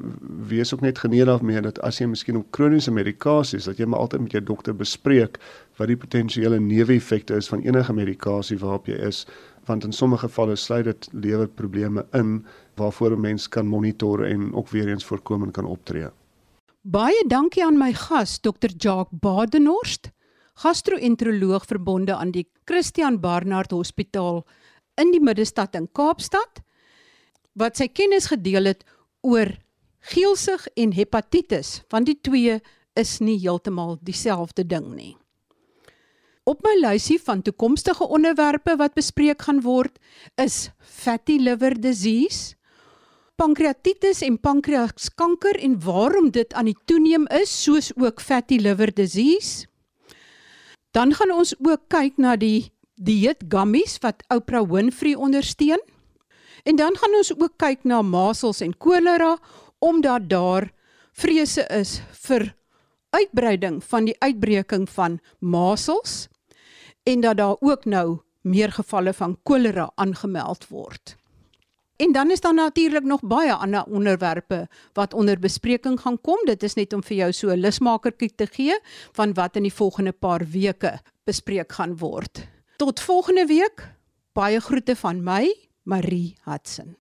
wees 0.47 0.73
ook 0.73 0.81
net 0.81 0.99
genedig 1.01 1.41
mee 1.41 1.61
dat 1.61 1.79
as 1.81 1.97
jy 1.97 2.05
miskien 2.05 2.37
op 2.37 2.51
kroniese 2.53 2.93
medikasies 2.93 3.65
dat 3.65 3.81
jy 3.81 3.89
maar 3.89 4.03
altyd 4.05 4.21
met 4.21 4.37
jou 4.37 4.43
dokter 4.43 4.77
bespreek 4.77 5.39
wat 5.81 5.89
die 5.89 5.97
potensiële 5.97 6.59
neeweffekte 6.59 7.41
is 7.41 7.49
van 7.49 7.65
enige 7.65 7.93
medikasie 7.93 8.59
waarop 8.61 8.85
jy 8.85 9.01
is, 9.09 9.25
want 9.65 9.83
in 9.83 9.91
sommige 9.91 10.27
gevalle 10.27 10.55
sluit 10.55 10.85
dit 10.85 11.09
lewerprobleme 11.11 12.05
in 12.13 12.45
waarvoor 12.77 13.17
'n 13.17 13.21
mens 13.21 13.49
kan 13.49 13.65
monitor 13.65 14.25
en 14.25 14.53
ook 14.53 14.69
weer 14.69 14.87
eens 14.87 15.05
voorkomend 15.05 15.51
kan 15.51 15.65
optree. 15.65 16.07
Baie 16.81 17.27
dankie 17.27 17.65
aan 17.65 17.77
my 17.77 17.93
gas 17.93 18.39
Dr. 18.39 18.69
Jacques 18.77 19.19
Badenhorst 19.19 20.11
gastro-enteroloog 20.59 21.65
verbonde 21.65 22.15
aan 22.15 22.31
die 22.31 22.47
Christian 22.65 23.19
Barnard 23.19 23.71
Hospitaal 23.71 24.43
in 24.99 25.11
die 25.13 25.23
middestad 25.23 25.75
in 25.75 25.87
Kaapstad 25.91 26.61
wat 27.59 27.79
sy 27.79 27.87
kennis 27.91 28.29
gedeel 28.31 28.71
het 28.71 28.85
oor 29.27 29.53
geelsig 30.11 30.67
en 30.75 30.93
hepatitis 30.95 31.81
want 31.93 32.09
die 32.09 32.19
twee 32.19 32.59
is 32.99 33.19
nie 33.23 33.37
heeltemal 33.39 33.97
dieselfde 34.03 34.65
ding 34.67 34.91
nie. 34.95 35.15
Op 36.43 36.63
my 36.65 36.73
lysie 36.81 37.19
van 37.21 37.43
toekomstige 37.45 38.03
onderwerpe 38.03 38.75
wat 38.79 38.97
bespreek 38.97 39.45
gaan 39.45 39.61
word 39.61 39.99
is 40.41 40.71
fatty 40.81 41.37
liver 41.39 41.77
disease, 41.77 42.55
pankreatitis 43.37 44.23
en 44.25 44.39
pankreaskanker 44.41 45.59
en 45.61 45.77
waarom 45.85 46.31
dit 46.33 46.53
aan 46.53 46.67
die 46.71 46.77
toeneem 46.89 47.27
is 47.39 47.53
soos 47.63 47.91
ook 47.95 48.21
fatty 48.21 48.57
liver 48.61 48.91
disease 48.93 49.70
Dan 50.91 51.13
gaan 51.15 51.31
ons 51.31 51.53
ook 51.59 51.87
kyk 51.87 52.17
na 52.19 52.35
die 52.35 52.71
dieet 52.99 53.47
gummies 53.49 53.97
wat 54.03 54.23
Oprah 54.33 54.67
Winfrey 54.67 55.15
ondersteun. 55.15 55.79
En 56.63 56.75
dan 56.75 56.97
gaan 56.97 57.15
ons 57.17 57.31
ook 57.37 57.55
kyk 57.57 57.85
na 57.87 58.01
masels 58.01 58.61
en 58.61 58.77
kolera 58.77 59.37
omdat 59.79 60.29
daar 60.29 60.69
vrese 61.17 61.63
is 61.73 62.01
vir 62.27 62.51
uitbreiding 63.09 63.79
van 63.83 64.05
die 64.05 64.15
uitbreking 64.19 64.85
van 64.89 65.19
masels 65.39 66.27
en 67.03 67.23
dat 67.23 67.37
daar 67.37 67.57
ook 67.59 67.85
nou 67.85 68.19
meer 68.41 68.71
gevalle 68.71 69.13
van 69.13 69.37
kolera 69.43 69.89
aangemeld 69.95 70.67
word. 70.69 71.15
En 72.01 72.11
dan 72.11 72.31
is 72.31 72.41
daar 72.41 72.53
natuurlik 72.53 73.03
nog 73.03 73.21
baie 73.21 73.53
ander 73.53 73.83
onderwerpe 73.83 74.67
wat 74.93 75.13
onder 75.13 75.39
bespreking 75.39 75.99
gaan 75.99 76.21
kom. 76.21 76.39
Dit 76.45 76.63
is 76.63 76.73
net 76.73 76.93
om 76.93 77.03
vir 77.03 77.17
jou 77.17 77.31
so 77.31 77.49
'n 77.49 77.59
lusmakertjie 77.59 78.35
te 78.35 78.47
gee 78.51 78.79
van 79.11 79.33
wat 79.33 79.55
in 79.55 79.63
die 79.63 79.73
volgende 79.73 80.11
paar 80.11 80.41
weke 80.47 80.99
bespreek 81.23 81.71
gaan 81.71 81.97
word. 81.97 82.47
Tot 82.77 82.99
volgende 82.99 83.45
week. 83.45 83.93
Baie 84.33 84.59
groete 84.59 84.95
van 84.95 85.23
my, 85.23 85.67
Marie 85.83 86.37
Hudson. 86.43 87.01